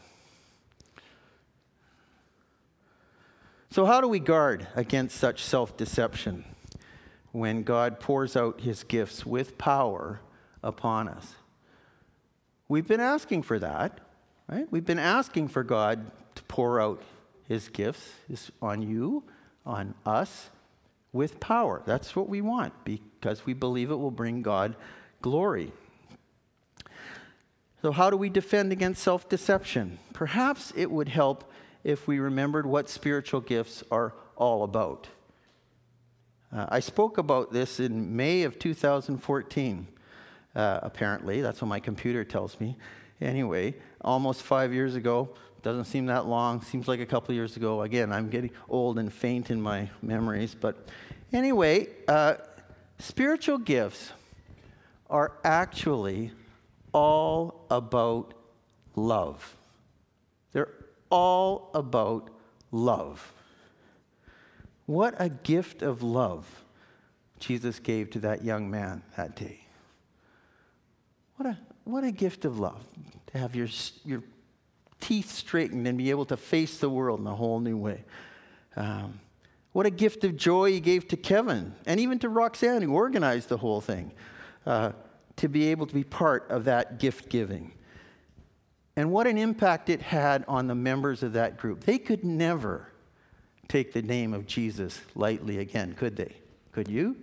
So, 3.70 3.86
how 3.86 4.00
do 4.00 4.06
we 4.06 4.20
guard 4.20 4.68
against 4.76 5.16
such 5.16 5.42
self 5.42 5.76
deception 5.76 6.44
when 7.32 7.64
God 7.64 7.98
pours 7.98 8.36
out 8.36 8.60
his 8.60 8.84
gifts 8.84 9.26
with 9.26 9.58
power 9.58 10.20
upon 10.62 11.08
us? 11.08 11.34
We've 12.74 12.84
been 12.84 12.98
asking 12.98 13.42
for 13.42 13.60
that, 13.60 14.00
right? 14.48 14.66
We've 14.68 14.84
been 14.84 14.98
asking 14.98 15.46
for 15.46 15.62
God 15.62 16.10
to 16.34 16.42
pour 16.42 16.80
out 16.80 17.00
his 17.46 17.68
gifts 17.68 18.10
on 18.60 18.82
you, 18.82 19.22
on 19.64 19.94
us, 20.04 20.50
with 21.12 21.38
power. 21.38 21.82
That's 21.86 22.16
what 22.16 22.28
we 22.28 22.40
want 22.40 22.72
because 22.84 23.46
we 23.46 23.54
believe 23.54 23.92
it 23.92 23.94
will 23.94 24.10
bring 24.10 24.42
God 24.42 24.74
glory. 25.22 25.70
So, 27.80 27.92
how 27.92 28.10
do 28.10 28.16
we 28.16 28.28
defend 28.28 28.72
against 28.72 29.04
self 29.04 29.28
deception? 29.28 30.00
Perhaps 30.12 30.72
it 30.74 30.90
would 30.90 31.10
help 31.10 31.48
if 31.84 32.08
we 32.08 32.18
remembered 32.18 32.66
what 32.66 32.90
spiritual 32.90 33.40
gifts 33.40 33.84
are 33.92 34.14
all 34.34 34.64
about. 34.64 35.06
Uh, 36.52 36.66
I 36.70 36.80
spoke 36.80 37.18
about 37.18 37.52
this 37.52 37.78
in 37.78 38.16
May 38.16 38.42
of 38.42 38.58
2014 38.58 39.86
uh, 40.54 40.80
apparently. 40.82 41.40
That's 41.40 41.60
what 41.60 41.68
my 41.68 41.80
computer 41.80 42.24
tells 42.24 42.58
me. 42.60 42.76
Anyway, 43.20 43.74
almost 44.00 44.42
five 44.42 44.72
years 44.72 44.94
ago, 44.94 45.30
doesn't 45.62 45.86
seem 45.86 46.06
that 46.06 46.26
long, 46.26 46.60
seems 46.60 46.86
like 46.86 47.00
a 47.00 47.06
couple 47.06 47.34
years 47.34 47.56
ago. 47.56 47.82
Again, 47.82 48.12
I'm 48.12 48.28
getting 48.28 48.50
old 48.68 48.98
and 48.98 49.10
faint 49.10 49.50
in 49.50 49.60
my 49.60 49.88
memories. 50.02 50.54
But 50.54 50.76
anyway, 51.32 51.88
uh, 52.06 52.34
spiritual 52.98 53.58
gifts 53.58 54.12
are 55.08 55.32
actually 55.42 56.32
all 56.92 57.66
about 57.70 58.34
love. 58.94 59.56
They're 60.52 60.72
all 61.10 61.70
about 61.72 62.28
love. 62.70 63.32
What 64.86 65.14
a 65.18 65.30
gift 65.30 65.80
of 65.80 66.02
love 66.02 66.64
Jesus 67.40 67.78
gave 67.78 68.10
to 68.10 68.18
that 68.20 68.44
young 68.44 68.70
man 68.70 69.02
that 69.16 69.34
day. 69.34 69.63
What 71.36 71.48
a, 71.48 71.58
what 71.84 72.04
a 72.04 72.12
gift 72.12 72.44
of 72.44 72.58
love 72.58 72.84
to 73.32 73.38
have 73.38 73.56
your, 73.56 73.68
your 74.04 74.22
teeth 75.00 75.30
straightened 75.30 75.86
and 75.86 75.98
be 75.98 76.10
able 76.10 76.24
to 76.26 76.36
face 76.36 76.78
the 76.78 76.88
world 76.88 77.20
in 77.20 77.26
a 77.26 77.34
whole 77.34 77.60
new 77.60 77.76
way. 77.76 78.04
Um, 78.76 79.20
what 79.72 79.86
a 79.86 79.90
gift 79.90 80.22
of 80.22 80.36
joy 80.36 80.70
he 80.70 80.80
gave 80.80 81.08
to 81.08 81.16
Kevin 81.16 81.74
and 81.86 81.98
even 81.98 82.18
to 82.20 82.28
Roxanne, 82.28 82.82
who 82.82 82.92
organized 82.92 83.48
the 83.48 83.56
whole 83.56 83.80
thing, 83.80 84.12
uh, 84.66 84.92
to 85.36 85.48
be 85.48 85.68
able 85.68 85.86
to 85.86 85.94
be 85.94 86.04
part 86.04 86.48
of 86.48 86.64
that 86.64 86.98
gift 87.00 87.28
giving. 87.28 87.72
And 88.96 89.10
what 89.10 89.26
an 89.26 89.36
impact 89.36 89.90
it 89.90 90.00
had 90.00 90.44
on 90.46 90.68
the 90.68 90.74
members 90.76 91.24
of 91.24 91.32
that 91.32 91.58
group. 91.58 91.80
They 91.80 91.98
could 91.98 92.22
never 92.22 92.88
take 93.66 93.92
the 93.92 94.02
name 94.02 94.32
of 94.32 94.46
Jesus 94.46 95.00
lightly 95.16 95.58
again, 95.58 95.94
could 95.94 96.14
they? 96.14 96.36
Could 96.70 96.88
you? 96.88 97.16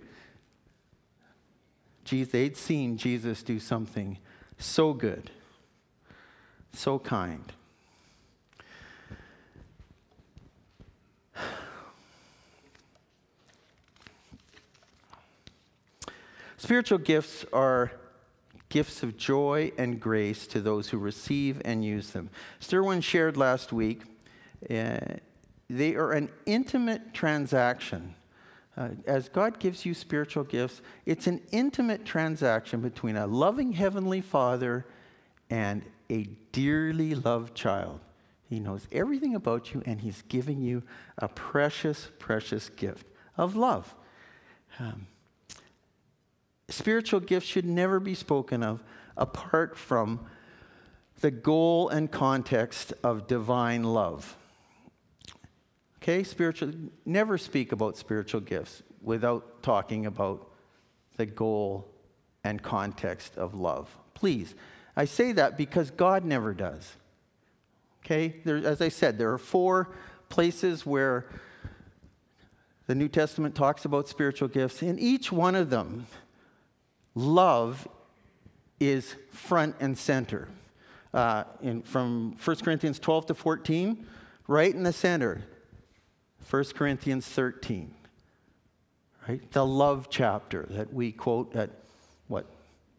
Jesus, 2.04 2.32
they'd 2.32 2.56
seen 2.56 2.96
Jesus 2.96 3.42
do 3.42 3.58
something 3.58 4.18
so 4.58 4.92
good, 4.92 5.30
so 6.72 6.98
kind. 6.98 7.52
Spiritual 16.56 16.98
gifts 16.98 17.44
are 17.52 17.90
gifts 18.68 19.02
of 19.02 19.16
joy 19.16 19.72
and 19.76 20.00
grace 20.00 20.46
to 20.46 20.60
those 20.60 20.88
who 20.88 20.96
receive 20.96 21.60
and 21.64 21.84
use 21.84 22.10
them. 22.10 22.30
Sturwin 22.60 23.02
shared 23.02 23.36
last 23.36 23.72
week, 23.72 24.02
uh, 24.70 24.98
they 25.68 25.94
are 25.96 26.12
an 26.12 26.30
intimate 26.46 27.12
transaction. 27.12 28.14
Uh, 28.76 28.88
as 29.06 29.28
God 29.28 29.58
gives 29.58 29.84
you 29.84 29.92
spiritual 29.92 30.44
gifts, 30.44 30.80
it's 31.04 31.26
an 31.26 31.42
intimate 31.50 32.04
transaction 32.04 32.80
between 32.80 33.16
a 33.16 33.26
loving 33.26 33.72
Heavenly 33.72 34.20
Father 34.22 34.86
and 35.50 35.82
a 36.08 36.24
dearly 36.52 37.14
loved 37.14 37.54
child. 37.54 38.00
He 38.48 38.60
knows 38.60 38.86
everything 38.90 39.34
about 39.34 39.74
you, 39.74 39.82
and 39.84 40.00
He's 40.00 40.22
giving 40.28 40.60
you 40.62 40.82
a 41.18 41.28
precious, 41.28 42.10
precious 42.18 42.70
gift 42.70 43.06
of 43.36 43.56
love. 43.56 43.94
Um, 44.78 45.06
spiritual 46.68 47.20
gifts 47.20 47.46
should 47.46 47.66
never 47.66 48.00
be 48.00 48.14
spoken 48.14 48.62
of 48.62 48.82
apart 49.16 49.76
from 49.76 50.20
the 51.20 51.30
goal 51.30 51.88
and 51.88 52.10
context 52.10 52.92
of 53.04 53.26
divine 53.26 53.84
love. 53.84 54.36
Okay, 56.02 56.24
spiritual, 56.24 56.72
never 57.06 57.38
speak 57.38 57.70
about 57.70 57.96
spiritual 57.96 58.40
gifts 58.40 58.82
without 59.02 59.62
talking 59.62 60.04
about 60.04 60.50
the 61.16 61.24
goal 61.24 61.86
and 62.42 62.60
context 62.60 63.38
of 63.38 63.54
love. 63.54 63.88
Please. 64.12 64.56
I 64.96 65.04
say 65.04 65.30
that 65.30 65.56
because 65.56 65.92
God 65.92 66.24
never 66.24 66.54
does. 66.54 66.96
Okay, 68.04 68.40
there, 68.44 68.56
as 68.56 68.82
I 68.82 68.88
said, 68.88 69.16
there 69.16 69.32
are 69.32 69.38
four 69.38 69.90
places 70.28 70.84
where 70.84 71.26
the 72.88 72.96
New 72.96 73.08
Testament 73.08 73.54
talks 73.54 73.84
about 73.84 74.08
spiritual 74.08 74.48
gifts. 74.48 74.82
In 74.82 74.98
each 74.98 75.30
one 75.30 75.54
of 75.54 75.70
them, 75.70 76.08
love 77.14 77.86
is 78.80 79.14
front 79.30 79.76
and 79.78 79.96
center. 79.96 80.48
Uh, 81.14 81.44
in, 81.62 81.82
from 81.82 82.34
1 82.44 82.56
Corinthians 82.56 82.98
12 82.98 83.26
to 83.26 83.34
14, 83.34 84.04
right 84.48 84.74
in 84.74 84.82
the 84.82 84.92
center, 84.92 85.44
1 86.50 86.64
Corinthians 86.74 87.26
13, 87.26 87.94
right? 89.28 89.52
The 89.52 89.66
love 89.66 90.08
chapter 90.10 90.66
that 90.70 90.92
we 90.92 91.12
quote 91.12 91.54
at 91.56 91.70
what, 92.28 92.46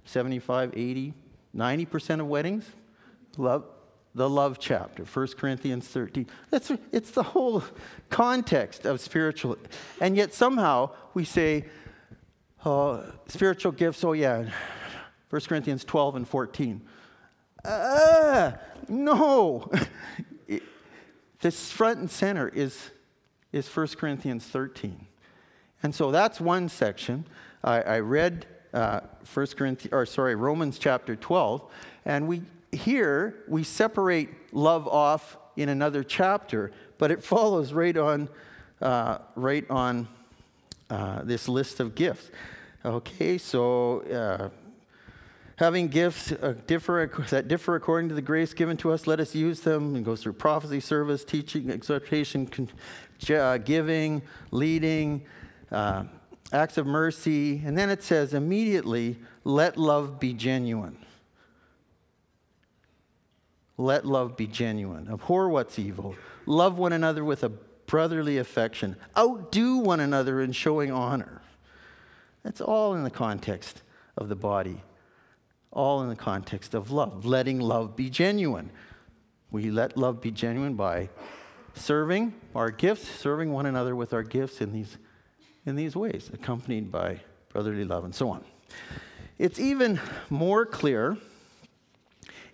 75, 0.06 0.74
80, 0.76 1.14
90% 1.56 2.20
of 2.20 2.28
weddings? 2.28 2.66
Love, 3.38 3.66
the 4.16 4.30
love 4.30 4.60
chapter, 4.60 5.04
1 5.04 5.28
Corinthians 5.38 5.88
13. 5.88 6.28
That's, 6.50 6.72
it's 6.92 7.12
the 7.12 7.24
whole 7.24 7.64
context 8.10 8.86
of 8.86 9.00
spiritual. 9.00 9.58
And 10.00 10.16
yet 10.16 10.34
somehow 10.34 10.92
we 11.14 11.26
say, 11.26 11.66
uh, 12.64 13.02
spiritual 13.28 13.72
gifts, 13.72 14.04
oh 14.04 14.14
yeah, 14.14 14.50
1 15.30 15.42
Corinthians 15.42 15.84
12 15.84 16.16
and 16.16 16.28
14. 16.28 16.82
Uh, 17.66 18.52
no. 18.88 19.72
this 21.42 21.72
front 21.72 22.00
and 22.00 22.12
center 22.12 22.48
is, 22.50 22.92
is 23.54 23.74
1 23.74 23.88
Corinthians 23.98 24.44
13. 24.46 25.08
And 25.82 25.96
so 25.96 26.12
that's 26.12 26.42
one 26.42 26.68
section. 26.68 27.26
I, 27.64 27.82
I 27.82 28.00
read 28.00 28.48
uh, 28.74 29.02
1 29.34 29.48
Corinthians, 29.56 29.94
or 29.94 30.06
sorry, 30.06 30.36
Romans 30.36 30.78
chapter 30.80 31.16
12, 31.16 31.64
and 32.06 32.28
we 32.28 32.42
here 32.74 33.44
we 33.48 33.64
separate 33.64 34.30
love 34.54 34.88
off 34.88 35.38
in 35.56 35.70
another 35.70 36.04
chapter, 36.04 36.72
but 36.98 37.12
it 37.12 37.24
follows 37.24 37.72
right 37.72 37.96
on, 37.96 38.28
uh, 38.82 39.20
right 39.36 39.70
on 39.70 40.08
uh, 40.90 41.22
this 41.24 41.48
list 41.48 41.80
of 41.80 41.96
gifts. 41.96 42.32
Okay, 42.84 43.38
so 43.38 44.02
uh, 44.02 44.50
having 45.64 45.88
gifts 45.88 46.32
uh, 46.32 46.56
differ, 46.68 47.10
that 47.30 47.48
differ 47.48 47.76
according 47.76 48.10
to 48.10 48.16
the 48.16 48.22
grace 48.22 48.54
given 48.54 48.76
to 48.78 48.92
us, 48.92 49.08
let 49.08 49.20
us 49.20 49.34
use 49.34 49.62
them. 49.62 49.96
It 49.96 50.04
goes 50.04 50.22
through 50.22 50.34
prophecy, 50.34 50.80
service, 50.80 51.24
teaching, 51.24 51.70
exhortation, 51.72 52.46
con- 52.46 52.70
uh, 53.30 53.58
giving, 53.60 54.22
leading, 54.52 55.26
uh, 55.72 56.04
acts 56.52 56.78
of 56.78 56.86
mercy. 56.86 57.62
And 57.66 57.78
then 57.78 57.90
it 57.90 58.04
says, 58.04 58.34
immediately, 58.34 59.18
let 59.46 59.78
love 59.78 60.20
be 60.20 60.34
genuine. 60.34 60.98
Let 63.78 64.06
love 64.06 64.36
be 64.36 64.48
genuine. 64.48 65.08
Abhor 65.10 65.50
what's 65.50 65.80
evil. 65.80 66.16
Love 66.46 66.78
one 66.78 66.94
another 66.94 67.24
with 67.24 67.44
a 67.44 67.50
brotherly 67.50 68.38
affection. 68.38 68.98
Outdo 69.18 69.78
one 69.78 70.00
another 70.00 70.42
in 70.42 70.52
showing 70.52 70.92
honor. 70.92 71.42
That's 72.44 72.60
all 72.60 72.94
in 72.94 73.04
the 73.04 73.10
context 73.10 73.82
of 74.18 74.30
the 74.30 74.36
body, 74.36 74.82
all 75.74 76.02
in 76.02 76.10
the 76.10 76.16
context 76.16 76.74
of 76.74 76.92
love, 76.92 77.26
letting 77.26 77.60
love 77.60 77.96
be 77.96 78.10
genuine. 78.10 78.70
We 79.52 79.70
let 79.70 79.98
love 79.98 80.22
be 80.22 80.32
genuine 80.32 80.76
by 80.76 81.10
serving 81.74 82.34
our 82.56 82.72
gifts, 82.72 83.08
serving 83.08 83.52
one 83.52 83.66
another 83.66 83.96
with 83.96 84.14
our 84.14 84.24
gifts 84.24 84.62
in 84.62 84.72
these, 84.72 84.98
in 85.66 85.76
these 85.76 85.96
ways, 85.96 86.30
accompanied 86.32 86.92
by 86.92 87.20
brotherly 87.50 87.84
love 87.84 88.06
and 88.06 88.14
so 88.14 88.30
on. 88.30 88.44
It's 89.38 89.60
even 89.60 90.00
more 90.30 90.66
clear 90.66 91.18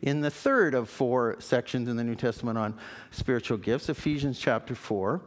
in 0.01 0.21
the 0.21 0.31
third 0.31 0.73
of 0.73 0.89
four 0.89 1.35
sections 1.39 1.89
in 1.89 1.97
the 1.97 2.03
New 2.03 2.15
Testament 2.15 2.57
on 2.57 2.73
spiritual 3.11 3.57
gifts, 3.57 3.89
Ephesians 3.89 4.39
chapter 4.39 4.75
4 4.75 5.21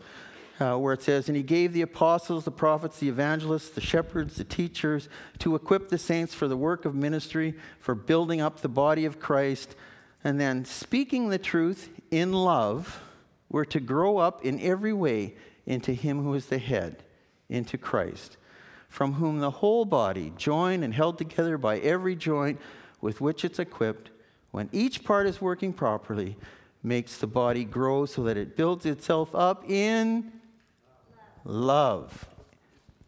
uh, 0.63 0.77
where 0.77 0.93
it 0.93 1.03
says, 1.03 1.29
And 1.29 1.37
he 1.37 1.43
gave 1.43 1.73
the 1.73 1.83
apostles, 1.83 2.45
the 2.45 2.51
prophets, 2.51 2.99
the 2.99 3.09
evangelists, 3.09 3.71
the 3.71 3.81
shepherds, 3.81 4.37
the 4.37 4.45
teachers 4.45 5.09
to 5.41 5.55
equip 5.55 5.89
the 5.89 5.99
saints 5.99 6.35
for 6.35 6.47
the 6.47 6.57
work 6.57 6.85
of 6.85 6.95
ministry, 6.95 7.55
for 7.81 7.95
building 7.95 8.41
up 8.41 8.61
the 8.61 8.69
body 8.69 9.05
of 9.05 9.19
Christ. 9.19 9.75
And 10.23 10.41
then, 10.41 10.65
speaking 10.65 11.29
the 11.29 11.39
truth 11.39 11.91
in 12.11 12.33
love, 12.33 13.03
we're 13.49 13.65
to 13.67 13.81
grow 13.81 14.19
up 14.19 14.45
in 14.45 14.61
every 14.61 14.93
way 14.93 15.35
into 15.67 15.93
him 15.93 16.23
who 16.23 16.35
is 16.35 16.47
the 16.47 16.59
head, 16.59 17.03
into 17.49 17.77
Christ, 17.77 18.37
from 18.89 19.15
whom 19.15 19.41
the 19.41 19.51
whole 19.51 19.85
body, 19.85 20.33
joined 20.37 20.85
and 20.85 20.95
held 20.95 21.19
together 21.19 21.59
by 21.59 21.79
every 21.79 22.15
joint 22.15 22.61
with 23.01 23.21
which 23.21 23.45
it's 23.45 23.59
equipped, 23.59 24.11
when 24.53 24.69
each 24.71 25.03
part 25.03 25.27
is 25.27 25.41
working 25.41 25.73
properly, 25.73 26.37
makes 26.85 27.17
the 27.17 27.27
body 27.27 27.65
grow 27.65 28.07
so 28.07 28.23
that 28.25 28.37
it 28.37 28.57
builds 28.57 28.87
itself 28.87 29.35
up 29.35 29.69
in 29.69 30.33
love. 31.45 32.27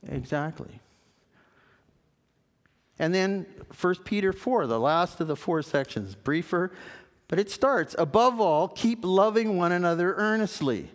Exactly. 0.09 0.81
And 2.99 3.15
then 3.15 3.47
1 3.81 3.95
Peter 4.05 4.33
4, 4.33 4.67
the 4.67 4.79
last 4.79 5.21
of 5.21 5.27
the 5.27 5.37
four 5.37 5.63
sections, 5.63 6.15
briefer, 6.15 6.73
but 7.29 7.39
it 7.39 7.51
starts 7.51 7.95
above 7.99 8.41
all, 8.41 8.69
keep 8.69 9.01
loving 9.03 9.57
one 9.57 9.73
another 9.73 10.15
earnestly, 10.15 10.91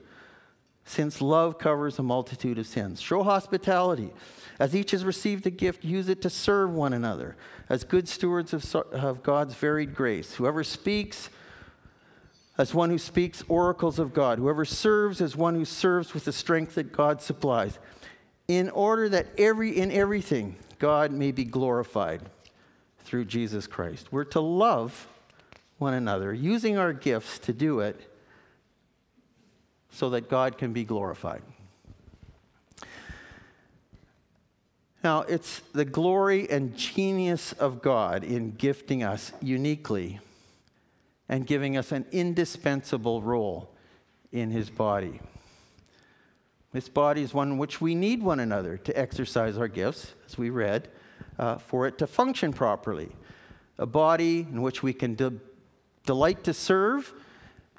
since 0.85 1.21
love 1.21 1.59
covers 1.59 1.99
a 1.99 2.03
multitude 2.03 2.57
of 2.57 2.67
sins. 2.67 3.01
Show 3.01 3.23
hospitality. 3.23 4.11
As 4.59 4.75
each 4.75 4.91
has 4.91 5.05
received 5.05 5.45
a 5.45 5.49
gift, 5.49 5.83
use 5.83 6.09
it 6.09 6.21
to 6.21 6.29
serve 6.29 6.71
one 6.73 6.93
another 6.93 7.35
as 7.69 7.83
good 7.83 8.07
stewards 8.07 8.53
of, 8.53 8.75
of 8.75 9.23
God's 9.23 9.53
varied 9.53 9.95
grace. 9.95 10.35
Whoever 10.35 10.63
speaks, 10.63 11.29
as 12.59 12.73
one 12.73 12.89
who 12.89 12.97
speaks 12.97 13.41
oracles 13.47 13.99
of 13.99 14.13
God, 14.13 14.37
whoever 14.37 14.65
serves 14.65 15.21
as 15.21 15.33
one 15.33 15.55
who 15.55 15.63
serves 15.63 16.13
with 16.13 16.25
the 16.25 16.33
strength 16.33 16.75
that 16.75 16.91
God 16.91 17.21
supplies, 17.21 17.79
in 18.49 18.69
order 18.71 19.07
that 19.07 19.27
every 19.37 19.77
in 19.77 19.89
everything 19.91 20.57
God 20.77 21.11
may 21.11 21.31
be 21.31 21.45
glorified 21.45 22.21
through 22.99 23.25
Jesus 23.25 23.65
Christ. 23.65 24.11
We're 24.11 24.25
to 24.25 24.41
love 24.41 25.07
one 25.77 25.93
another, 25.93 26.33
using 26.33 26.77
our 26.77 26.91
gifts 26.91 27.39
to 27.39 27.53
do 27.53 27.79
it 27.79 28.11
so 29.89 30.09
that 30.09 30.29
God 30.29 30.57
can 30.57 30.73
be 30.73 30.83
glorified. 30.83 31.41
Now, 35.01 35.21
it's 35.21 35.61
the 35.71 35.85
glory 35.85 36.49
and 36.49 36.75
genius 36.75 37.53
of 37.53 37.81
God 37.81 38.25
in 38.25 38.51
gifting 38.51 39.01
us 39.01 39.31
uniquely 39.41 40.19
and 41.29 41.45
giving 41.45 41.77
us 41.77 41.91
an 41.91 42.05
indispensable 42.11 43.21
role 43.21 43.69
in 44.31 44.49
his 44.49 44.69
body. 44.69 45.21
This 46.73 46.89
body 46.89 47.21
is 47.21 47.33
one 47.33 47.51
in 47.51 47.57
which 47.57 47.79
we 47.79 47.95
need 47.95 48.21
one 48.21 48.39
another 48.39 48.77
to 48.77 48.99
exercise 48.99 49.57
our 49.57 49.67
gifts, 49.67 50.13
as 50.27 50.37
we 50.37 50.49
read, 50.49 50.89
uh, 51.37 51.57
for 51.57 51.87
it 51.87 51.97
to 51.99 52.07
function 52.07 52.51
properly. 52.51 53.09
A 53.77 53.85
body 53.85 54.39
in 54.41 54.61
which 54.61 54.83
we 54.83 54.93
can 54.93 55.15
de- 55.15 55.33
delight 56.05 56.43
to 56.43 56.53
serve 56.53 57.13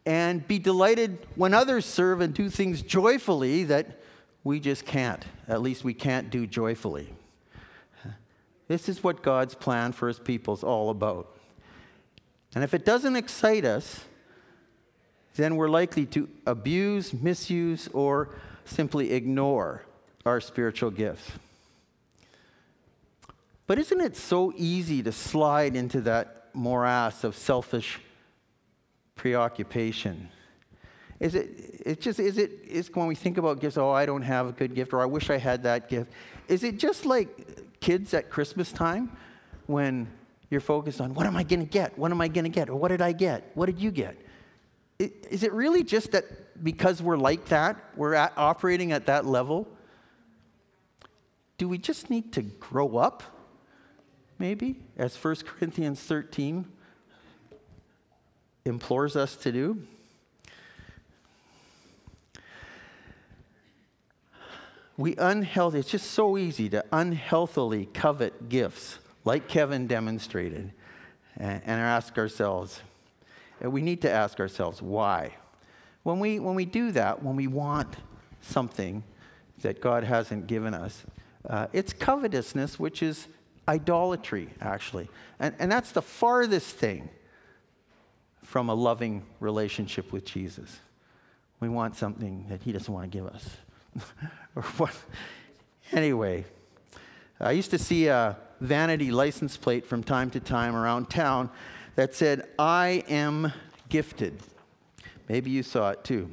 and 0.07 0.47
be 0.49 0.59
delighted 0.59 1.19
when 1.35 1.53
others 1.53 1.85
serve 1.85 2.21
and 2.21 2.33
do 2.33 2.49
things 2.49 2.83
joyfully 2.83 3.65
that 3.65 4.01
we 4.43 4.59
just 4.59 4.87
can't. 4.87 5.25
At 5.47 5.61
least 5.61 5.85
we 5.85 5.95
can't 5.95 6.31
do 6.31 6.47
joyfully. 6.47 7.13
This 8.67 8.89
is 8.89 9.03
what 9.03 9.23
God's 9.23 9.55
plan 9.55 9.93
for 9.93 10.09
his 10.09 10.19
people 10.21 10.55
is 10.55 10.63
all 10.63 10.91
about. 10.91 11.37
And 12.55 12.65
if 12.65 12.75
it 12.75 12.85
doesn't 12.85 13.17
excite 13.17 13.65
us, 13.65 14.05
then 15.37 15.57
we're 15.57 15.69
likely 15.69 16.07
to 16.07 16.29
abuse, 16.47 17.15
misuse, 17.15 17.89
or 17.89 18.31
simply 18.65 19.13
ignore 19.13 19.85
our 20.27 20.41
spiritual 20.41 20.91
gifts. 20.91 21.31
But 23.67 23.79
isn't 23.79 24.01
it 24.01 24.17
so 24.17 24.53
easy 24.57 25.03
to 25.03 25.13
slide 25.13 25.77
into 25.77 26.01
that 26.03 26.49
morass 26.53 27.23
of 27.23 27.37
selfish 27.37 28.01
preoccupation? 29.15 30.29
Is 31.21 31.35
it, 31.35 31.81
it 31.87 32.01
just, 32.01 32.19
is 32.19 32.37
it, 32.37 32.51
is 32.67 32.93
when 32.95 33.07
we 33.07 33.15
think 33.15 33.39
about 33.39 33.61
gifts, 33.61 33.77
oh, 33.77 33.91
I 33.91 34.07
don't 34.07 34.23
have 34.23 34.49
a 34.49 34.53
good 34.53 34.75
gift, 34.75 34.93
or 34.93 35.01
I 35.01 35.07
wish 35.07 35.31
I 35.31 35.37
had 35.37 35.63
that 35.63 35.89
gift, 35.89 36.11
is 36.49 36.65
it 36.65 36.79
just 36.79 37.07
like 37.07 37.79
kids 37.81 38.13
at 38.13 38.29
Christmas 38.29 38.73
time 38.73 39.17
when 39.67 40.09
you're 40.51 40.61
focused 40.61 41.01
on 41.01 41.15
what 41.15 41.27
am 41.27 41.37
I 41.37 41.45
going 41.45 41.61
to 41.61 41.67
get? 41.67 41.97
What 41.97 42.11
am 42.11 42.21
I 42.21 42.29
going 42.29 42.45
to 42.45 42.51
get? 42.51 42.69
Or 42.69 42.75
what 42.75 42.89
did 42.89 43.01
I 43.01 43.13
get? 43.13 43.51
What 43.55 43.67
did 43.67 43.79
you 43.79 43.93
get? 43.93 44.19
Is 44.99 45.45
it 45.45 45.53
really 45.53 45.85
just 45.85 46.13
that 46.13 46.63
because 46.63 47.01
we're 47.01 47.17
like 47.17 47.47
that, 47.47 47.77
we're 47.97 48.15
at, 48.15 48.33
operating 48.37 48.93
at 48.93 49.07
that 49.07 49.25
level? 49.25 49.69
Do 51.57 51.69
we 51.69 51.79
just 51.79 52.11
need 52.11 52.33
to 52.35 52.43
grow 52.43 52.97
up? 52.97 53.23
Maybe, 54.39 54.81
as 54.97 55.17
1 55.17 55.37
Corinthians 55.47 56.01
13 56.01 56.67
implores 58.65 59.17
us 59.17 59.37
to 59.37 59.53
do. 59.53 59.83
We 64.97 65.15
unhealthy, 65.17 65.79
it's 65.79 65.91
just 65.91 66.11
so 66.11 66.37
easy 66.37 66.69
to 66.71 66.85
unhealthily 66.93 67.87
covet 67.87 68.49
gifts 68.51 68.99
like 69.31 69.47
Kevin 69.47 69.87
demonstrated, 69.87 70.73
and, 71.37 71.63
ask 71.65 72.19
ourselves, 72.19 72.81
we 73.61 73.81
need 73.81 74.03
to 74.03 74.11
ask 74.11 74.41
ourselves 74.41 74.83
why. 74.83 75.37
When 76.03 76.19
we, 76.19 76.41
when 76.41 76.57
we 76.57 76.65
do 76.65 76.91
that, 76.91 77.23
when 77.23 77.37
we 77.37 77.47
want 77.47 77.95
something 78.41 79.05
that 79.61 79.81
God 79.81 80.03
hasn't 80.03 80.49
given 80.49 80.75
us, 80.75 81.05
uh, 81.49 81.69
it's 81.73 81.93
covetousness, 81.93 82.81
which 82.81 83.05
is 83.05 83.29
idolatry, 83.69 84.49
actually. 84.61 85.09
And, 85.39 85.55
and 85.61 85.71
that's 85.71 85.93
the 85.93 86.03
farthest 86.03 86.75
thing 86.75 87.09
from 88.43 88.69
a 88.69 88.75
loving 88.75 89.25
relationship 89.39 90.11
with 90.11 90.25
Jesus. 90.25 90.81
We 91.61 91.69
want 91.69 91.95
something 91.95 92.47
that 92.49 92.63
He 92.63 92.73
doesn't 92.73 92.93
want 92.93 93.13
to 93.13 93.17
give 93.17 93.29
us. 93.29 93.49
or 94.57 94.63
what? 94.63 94.97
Anyway, 95.93 96.47
I 97.39 97.53
used 97.53 97.71
to 97.71 97.79
see 97.79 98.09
a 98.09 98.37
vanity 98.61 99.11
license 99.11 99.57
plate 99.57 99.87
from 99.87 100.03
time 100.03 100.31
to 100.31 100.41
time 100.41 100.77
around 100.77 101.11
town 101.11 101.51
that 101.97 102.15
said, 102.15 102.49
I 102.59 103.05
am 103.09 103.53
gifted. 103.89 104.41
Maybe 105.29 105.51
you 105.51 105.63
saw 105.63 105.91
it 105.91 106.05
too. 106.05 106.31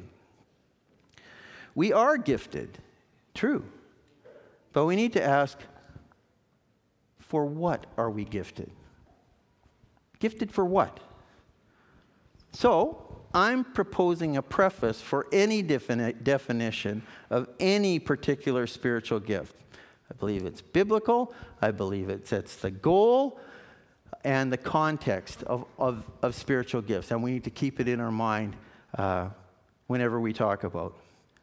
We 1.74 1.92
are 1.92 2.16
gifted, 2.16 2.78
true. 3.34 3.64
But 4.72 4.84
we 4.86 4.96
need 4.96 5.12
to 5.14 5.22
ask, 5.22 5.58
for 7.18 7.44
what 7.44 7.86
are 7.96 8.10
we 8.10 8.24
gifted? 8.24 8.70
Gifted 10.18 10.50
for 10.50 10.64
what? 10.64 11.00
So, 12.52 13.04
I'm 13.34 13.62
proposing 13.62 14.36
a 14.36 14.42
preface 14.42 15.00
for 15.00 15.26
any 15.32 15.62
defini- 15.62 16.22
definition 16.24 17.02
of 17.30 17.48
any 17.60 17.98
particular 17.98 18.66
spiritual 18.66 19.20
gift. 19.20 19.54
I 20.10 20.14
believe 20.14 20.46
it's 20.46 20.62
biblical. 20.62 21.34
I 21.60 21.70
believe 21.70 22.08
it 22.08 22.26
sets 22.26 22.56
the 22.56 22.70
goal 22.70 23.38
and 24.24 24.52
the 24.52 24.56
context 24.56 25.42
of, 25.44 25.64
of, 25.78 26.04
of 26.22 26.34
spiritual 26.34 26.82
gifts. 26.82 27.10
And 27.10 27.22
we 27.22 27.32
need 27.32 27.44
to 27.44 27.50
keep 27.50 27.80
it 27.80 27.88
in 27.88 28.00
our 28.00 28.10
mind 28.10 28.56
uh, 28.96 29.28
whenever 29.86 30.20
we 30.20 30.32
talk 30.32 30.64
about 30.64 30.96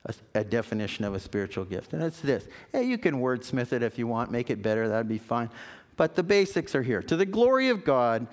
a, 0.05 0.13
a, 0.36 0.43
definition 0.43 1.05
of 1.05 1.13
a 1.13 1.20
spiritual 1.20 1.66
gift. 1.66 1.93
And 1.93 2.03
it's 2.03 2.20
this. 2.20 2.47
Hey, 2.72 2.84
you 2.84 2.97
can 2.97 3.22
wordsmith 3.22 3.72
it 3.74 3.84
if 3.84 3.97
you 3.97 4.07
want, 4.07 4.32
make 4.32 4.49
it 4.49 4.61
better, 4.61 4.88
that'd 4.88 5.07
be 5.07 5.18
fine. 5.18 5.49
But 5.95 6.16
the 6.16 6.24
basics 6.24 6.76
are 6.76 6.84
here. 6.84 7.01
To 7.03 7.16
the 7.16 7.26
glory 7.26 7.70
of 7.70 7.86
God, 7.86 8.28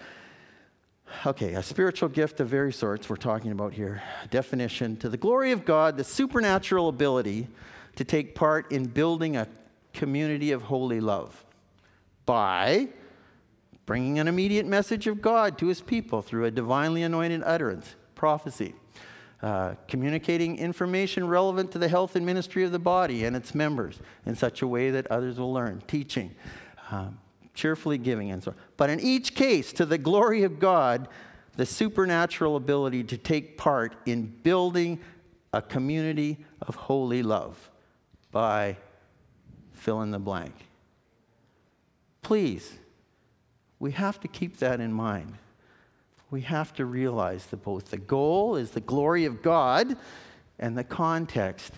okay, 1.25 1.55
a 1.55 1.63
spiritual 1.63 2.09
gift 2.09 2.41
of 2.41 2.49
various 2.49 2.77
sorts 2.77 3.09
we're 3.09 3.17
talking 3.17 3.53
about 3.53 3.73
here. 3.73 4.03
Definition 4.31 4.97
to 4.99 5.09
the 5.09 5.17
glory 5.17 5.53
of 5.53 5.65
God, 5.65 5.97
the 5.97 6.05
supernatural 6.05 6.89
ability 6.89 7.49
to 7.97 8.05
take 8.05 8.35
part 8.35 8.73
in 8.73 8.87
building 8.87 9.37
a 9.37 9.47
community 9.93 10.53
of 10.53 10.63
holy 10.63 11.01
love 11.01 11.45
by 12.27 12.89
bringing 13.87 14.19
an 14.19 14.29
immediate 14.29 14.67
message 14.67 15.07
of 15.07 15.21
God 15.21 15.59
to 15.59 15.67
his 15.67 15.81
people 15.81 16.23
through 16.23 16.45
a 16.45 16.51
divinely 16.51 17.03
anointed 17.03 17.43
utterance, 17.45 17.95
prophecy, 18.15 18.75
uh, 19.43 19.75
communicating 19.89 20.57
information 20.57 21.27
relevant 21.27 21.73
to 21.73 21.79
the 21.79 21.89
health 21.89 22.15
and 22.15 22.25
ministry 22.25 22.63
of 22.63 22.71
the 22.71 22.79
body 22.79 23.25
and 23.25 23.35
its 23.35 23.55
members 23.55 23.99
in 24.25 24.37
such 24.37 24.63
a 24.63 24.67
way 24.67 24.91
that 24.91 25.07
others 25.09 25.39
will 25.39 25.53
learn, 25.53 25.83
teaching, 25.89 26.33
um, 26.91 27.19
cheerfully 27.53 27.99
giving, 27.99 28.31
and 28.31 28.43
so 28.43 28.53
on. 28.53 28.57
But 28.77 28.89
in 28.89 29.01
each 29.01 29.35
case, 29.35 29.73
to 29.75 29.85
the 29.85 29.99
glory 29.99 30.45
of 30.45 30.61
God, 30.61 31.09
the 31.57 31.67
supernatural 31.67 32.57
ability 32.57 33.05
to 33.05 33.19
take 33.19 33.59
part 33.59 33.97
in 34.07 34.27
building 34.43 35.01
a 35.53 35.61
community 35.61 36.39
of 36.63 36.77
holy 36.77 37.23
love 37.23 37.71
by 38.31 38.77
fill 39.83 40.01
in 40.03 40.13
the 40.13 40.19
blank. 40.19 40.55
Please, 42.23 42.79
we 43.81 43.91
have 43.91 44.21
to 44.21 44.29
keep 44.29 44.59
that 44.59 44.81
in 44.81 44.93
mind. 44.93 45.35
We 46.31 46.43
have 46.43 46.73
to 46.75 46.85
realize 46.85 47.47
that 47.47 47.65
both 47.65 47.91
the 47.91 47.99
goal 47.99 48.55
is 48.55 48.71
the 48.71 48.81
glory 48.81 49.25
of 49.25 49.43
God 49.43 49.97
and 50.59 50.79
the 50.79 50.85
context 50.85 51.73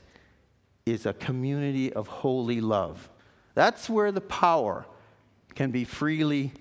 is 0.84 1.07
a 1.07 1.14
community 1.14 1.90
of 1.94 2.07
holy 2.07 2.61
love. 2.61 3.09
That's 3.55 3.88
where 3.88 4.12
the 4.12 4.20
power 4.20 4.84
can 5.55 5.70
be 5.70 5.84
freely 5.84 6.52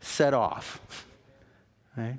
set 0.00 0.32
off. 0.32 1.06
Right? 1.94 2.16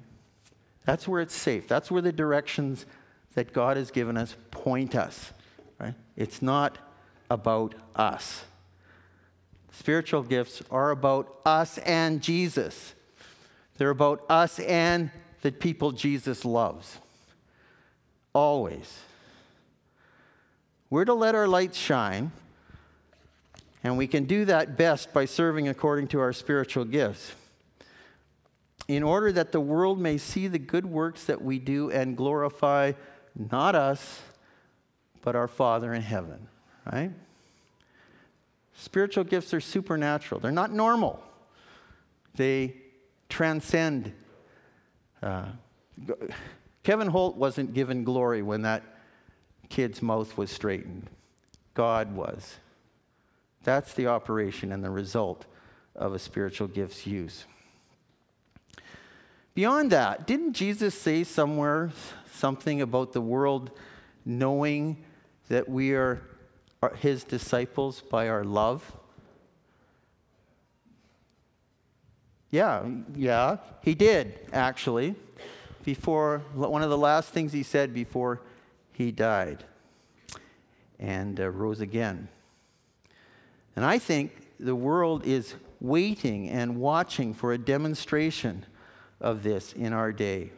That's 0.86 1.08
where 1.08 1.22
it's 1.22 1.36
safe. 1.36 1.68
That's 1.68 1.90
where 1.90 2.04
the 2.04 2.12
directions 2.12 2.86
that 3.34 3.54
God 3.54 3.76
has 3.76 3.90
given 3.90 4.18
us 4.18 4.36
point 4.52 4.96
us. 4.96 5.34
Right? 5.80 5.96
It's 6.16 6.44
not 6.44 6.78
about 7.30 7.74
us. 7.96 8.44
Spiritual 9.72 10.24
gifts 10.24 10.62
are 10.72 10.92
about 10.92 11.40
us 11.46 11.78
and 11.80 12.22
Jesus. 12.22 12.94
They're 13.78 13.90
about 13.90 14.26
us 14.30 14.60
and 14.60 15.12
the 15.42 15.52
people 15.52 15.92
Jesus 15.92 16.44
loves. 16.44 16.98
Always. 18.34 19.02
We're 20.90 21.06
to 21.06 21.14
let 21.14 21.36
our 21.36 21.48
lights 21.48 21.78
shine, 21.78 22.32
and 23.84 23.98
we 23.98 24.08
can 24.08 24.24
do 24.26 24.46
that 24.46 24.78
best 24.78 25.14
by 25.14 25.26
serving 25.26 25.68
according 25.68 26.08
to 26.10 26.20
our 26.20 26.34
spiritual 26.34 26.86
gifts. 26.86 27.34
In 28.88 29.04
order 29.04 29.34
that 29.34 29.52
the 29.52 29.60
world 29.60 30.00
may 30.00 30.18
see 30.18 30.48
the 30.48 30.60
good 30.60 30.86
works 30.86 31.26
that 31.26 31.42
we 31.42 31.60
do 31.60 31.92
and 31.92 32.16
glorify 32.16 32.94
not 33.36 33.76
us, 33.76 34.22
but 35.22 35.36
our 35.36 35.48
Father 35.48 35.94
in 35.94 36.02
heaven, 36.02 36.48
right? 36.92 37.12
Spiritual 38.80 39.24
gifts 39.24 39.56
are 39.56 39.60
supernatural, 39.60 40.40
they're 40.40 40.52
not 40.52 40.72
normal, 40.72 41.20
they 42.36 42.76
transcend. 43.28 44.14
Uh, 45.22 45.46
Kevin 46.84 47.08
Holt 47.08 47.36
wasn't 47.36 47.74
given 47.74 48.04
glory 48.04 48.44
when 48.44 48.62
that 48.62 48.84
kid's 49.68 50.02
mouth 50.04 50.38
was 50.38 50.52
straightened, 50.52 51.10
God 51.74 52.16
was. 52.16 52.58
That's 53.64 53.94
the 53.96 54.08
operation 54.08 54.72
and 54.72 54.84
the 54.84 54.92
result 54.92 55.48
of 55.96 56.14
a 56.14 56.20
spiritual 56.20 56.68
gift's 56.68 57.08
use. 57.08 57.46
Beyond 59.56 59.92
that, 59.92 60.28
didn't 60.28 60.54
Jesus 60.54 60.94
say 60.94 61.24
somewhere 61.24 61.92
something 62.32 62.80
about 62.80 63.14
the 63.14 63.22
world 63.22 63.72
knowing 64.24 65.04
that 65.50 65.68
we 65.68 65.94
are 65.94 66.22
his 66.98 67.24
disciples 67.24 68.02
by 68.02 68.28
our 68.30 68.44
love? 68.44 68.94
Yeah, 72.50 72.88
yeah, 73.16 73.58
he 73.84 73.94
did, 73.94 74.40
actually. 74.54 75.16
before, 75.84 76.40
one 76.54 76.84
of 76.84 76.90
the 76.90 76.98
last 76.98 77.32
things 77.32 77.54
he 77.54 77.64
said 77.64 77.94
before 77.94 78.42
he 78.92 79.12
died 79.12 79.64
and 81.00 81.40
uh, 81.40 81.50
rose 81.50 81.80
again. 81.82 82.28
And 83.76 83.86
I 83.86 84.00
think 84.00 84.32
the 84.60 84.76
world 84.76 85.26
is 85.26 85.56
waiting 85.80 86.50
and 86.50 86.78
watching 86.78 87.34
for 87.34 87.54
a 87.54 87.58
demonstration 87.58 88.66
of 89.22 89.44
this 89.44 89.74
in 89.74 89.94
our 89.94 90.12
day. 90.12 90.52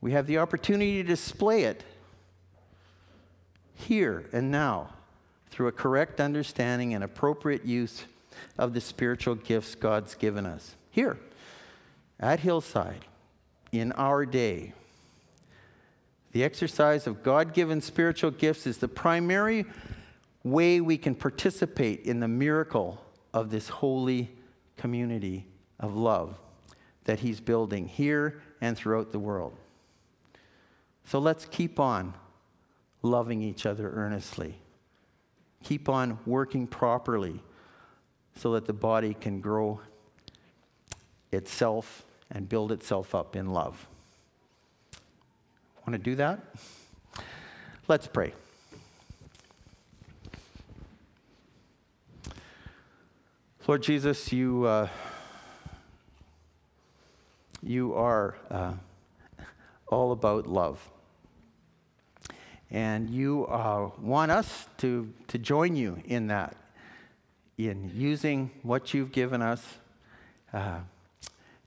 We 0.00 0.12
have 0.12 0.26
the 0.26 0.38
opportunity 0.38 1.02
to 1.02 1.08
display 1.08 1.64
it 1.64 1.82
here 3.78 4.28
and 4.32 4.50
now 4.50 4.90
through 5.50 5.68
a 5.68 5.72
correct 5.72 6.20
understanding 6.20 6.94
and 6.94 7.02
appropriate 7.02 7.64
use 7.64 8.04
of 8.58 8.74
the 8.74 8.80
spiritual 8.80 9.34
gifts 9.34 9.74
God's 9.74 10.14
given 10.14 10.46
us. 10.46 10.76
Here, 10.90 11.18
at 12.20 12.40
Hillside, 12.40 13.04
in 13.72 13.92
our 13.92 14.26
day, 14.26 14.72
the 16.32 16.44
exercise 16.44 17.06
of 17.06 17.22
God 17.22 17.54
given 17.54 17.80
spiritual 17.80 18.30
gifts 18.30 18.66
is 18.66 18.78
the 18.78 18.88
primary 18.88 19.64
way 20.44 20.80
we 20.80 20.98
can 20.98 21.14
participate 21.14 22.02
in 22.02 22.20
the 22.20 22.28
miracle 22.28 23.02
of 23.32 23.50
this 23.50 23.68
holy 23.68 24.30
community 24.76 25.46
of 25.80 25.96
love 25.96 26.38
that 27.04 27.20
He's 27.20 27.40
building 27.40 27.88
here 27.88 28.42
and 28.60 28.76
throughout 28.76 29.12
the 29.12 29.18
world. 29.18 29.56
So 31.04 31.18
let's 31.18 31.46
keep 31.46 31.80
on 31.80 32.14
loving 33.08 33.42
each 33.42 33.66
other 33.66 33.90
earnestly. 33.90 34.54
Keep 35.64 35.88
on 35.88 36.18
working 36.26 36.66
properly 36.66 37.40
so 38.36 38.52
that 38.52 38.66
the 38.66 38.72
body 38.72 39.14
can 39.14 39.40
grow 39.40 39.80
itself 41.32 42.04
and 42.30 42.48
build 42.48 42.70
itself 42.70 43.14
up 43.14 43.34
in 43.34 43.52
love. 43.52 43.88
Want 45.86 45.92
to 45.92 45.98
do 45.98 46.14
that? 46.16 46.40
Let's 47.88 48.06
pray. 48.06 48.34
Lord 53.66 53.82
Jesus, 53.82 54.32
you, 54.32 54.64
uh, 54.64 54.88
you 57.62 57.94
are 57.94 58.36
uh, 58.50 58.72
all 59.88 60.12
about 60.12 60.46
love. 60.46 60.80
And 62.70 63.08
you 63.08 63.46
uh, 63.46 63.90
want 64.00 64.30
us 64.30 64.66
to, 64.78 65.10
to 65.28 65.38
join 65.38 65.74
you 65.74 66.02
in 66.04 66.26
that, 66.26 66.54
in 67.56 67.90
using 67.94 68.50
what 68.62 68.92
you've 68.92 69.12
given 69.12 69.40
us 69.40 69.64
uh, 70.52 70.80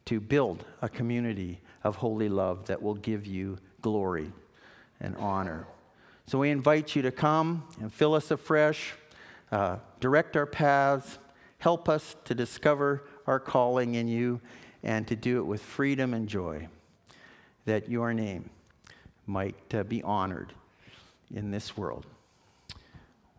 to 0.06 0.20
build 0.20 0.64
a 0.82 0.90
community 0.90 1.60
of 1.84 1.96
holy 1.98 2.30
love 2.30 2.68
that 2.68 2.82
will 2.82 2.94
give 2.96 3.26
you 3.26 3.58
glory 3.82 4.32
and 5.00 5.16
honor. 5.18 5.66
So 6.28 6.38
we 6.38 6.52
invite 6.52 6.96
you 6.96 7.02
to 7.02 7.12
come 7.12 7.64
and 7.80 7.92
fill 7.92 8.14
us 8.14 8.30
afresh, 8.30 8.94
uh, 9.52 9.78
direct 10.00 10.38
our 10.38 10.46
paths, 10.46 11.18
help 11.58 11.90
us 11.90 12.16
to 12.26 12.36
discover 12.36 13.04
our 13.26 13.40
calling 13.40 13.96
in 13.96 14.08
you, 14.08 14.40
and 14.84 15.08
to 15.08 15.16
do 15.16 15.40
it 15.40 15.44
with 15.44 15.62
freedom 15.62 16.14
and 16.14 16.28
joy, 16.28 16.68
that 17.66 17.90
your 17.90 18.14
name 18.14 18.50
might 19.26 19.74
uh, 19.74 19.84
be 19.84 20.02
honored 20.04 20.54
in 21.34 21.52
this 21.52 21.78
world. 21.78 22.06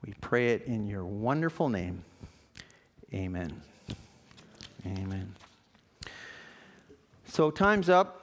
We 0.04 0.14
pray 0.20 0.48
it 0.48 0.64
in 0.64 0.86
your 0.86 1.04
wonderful 1.04 1.68
name. 1.68 2.04
Amen. 3.14 3.62
Amen. 4.86 5.34
So, 7.26 7.50
time's 7.50 7.88
up. 7.88 8.21